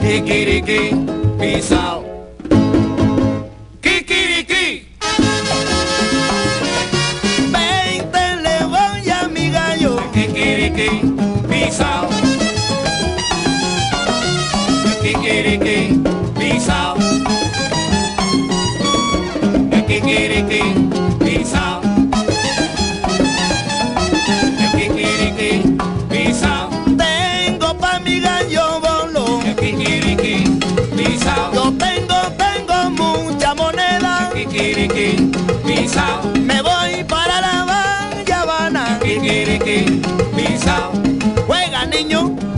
Kikiriki, 0.00 0.96
pisao. 1.38 2.04
Kikiriki. 3.80 4.88
Veinte 7.52 8.36
le 8.42 8.64
voy 8.64 9.10
a 9.10 9.28
mi 9.28 9.50
gallo. 9.50 10.00
Kikiriki, 10.12 11.14
pisao. 11.48 12.11
Pisao. 35.92 36.22
Me 36.40 36.62
voy 36.62 37.04
para 37.04 37.40
la 37.40 37.64
Valla 37.64 38.40
Habana. 38.40 38.98
Kikiriki, 39.00 40.00
pisao. 40.34 40.92
Juega 41.46 41.86
niño. 41.86 42.51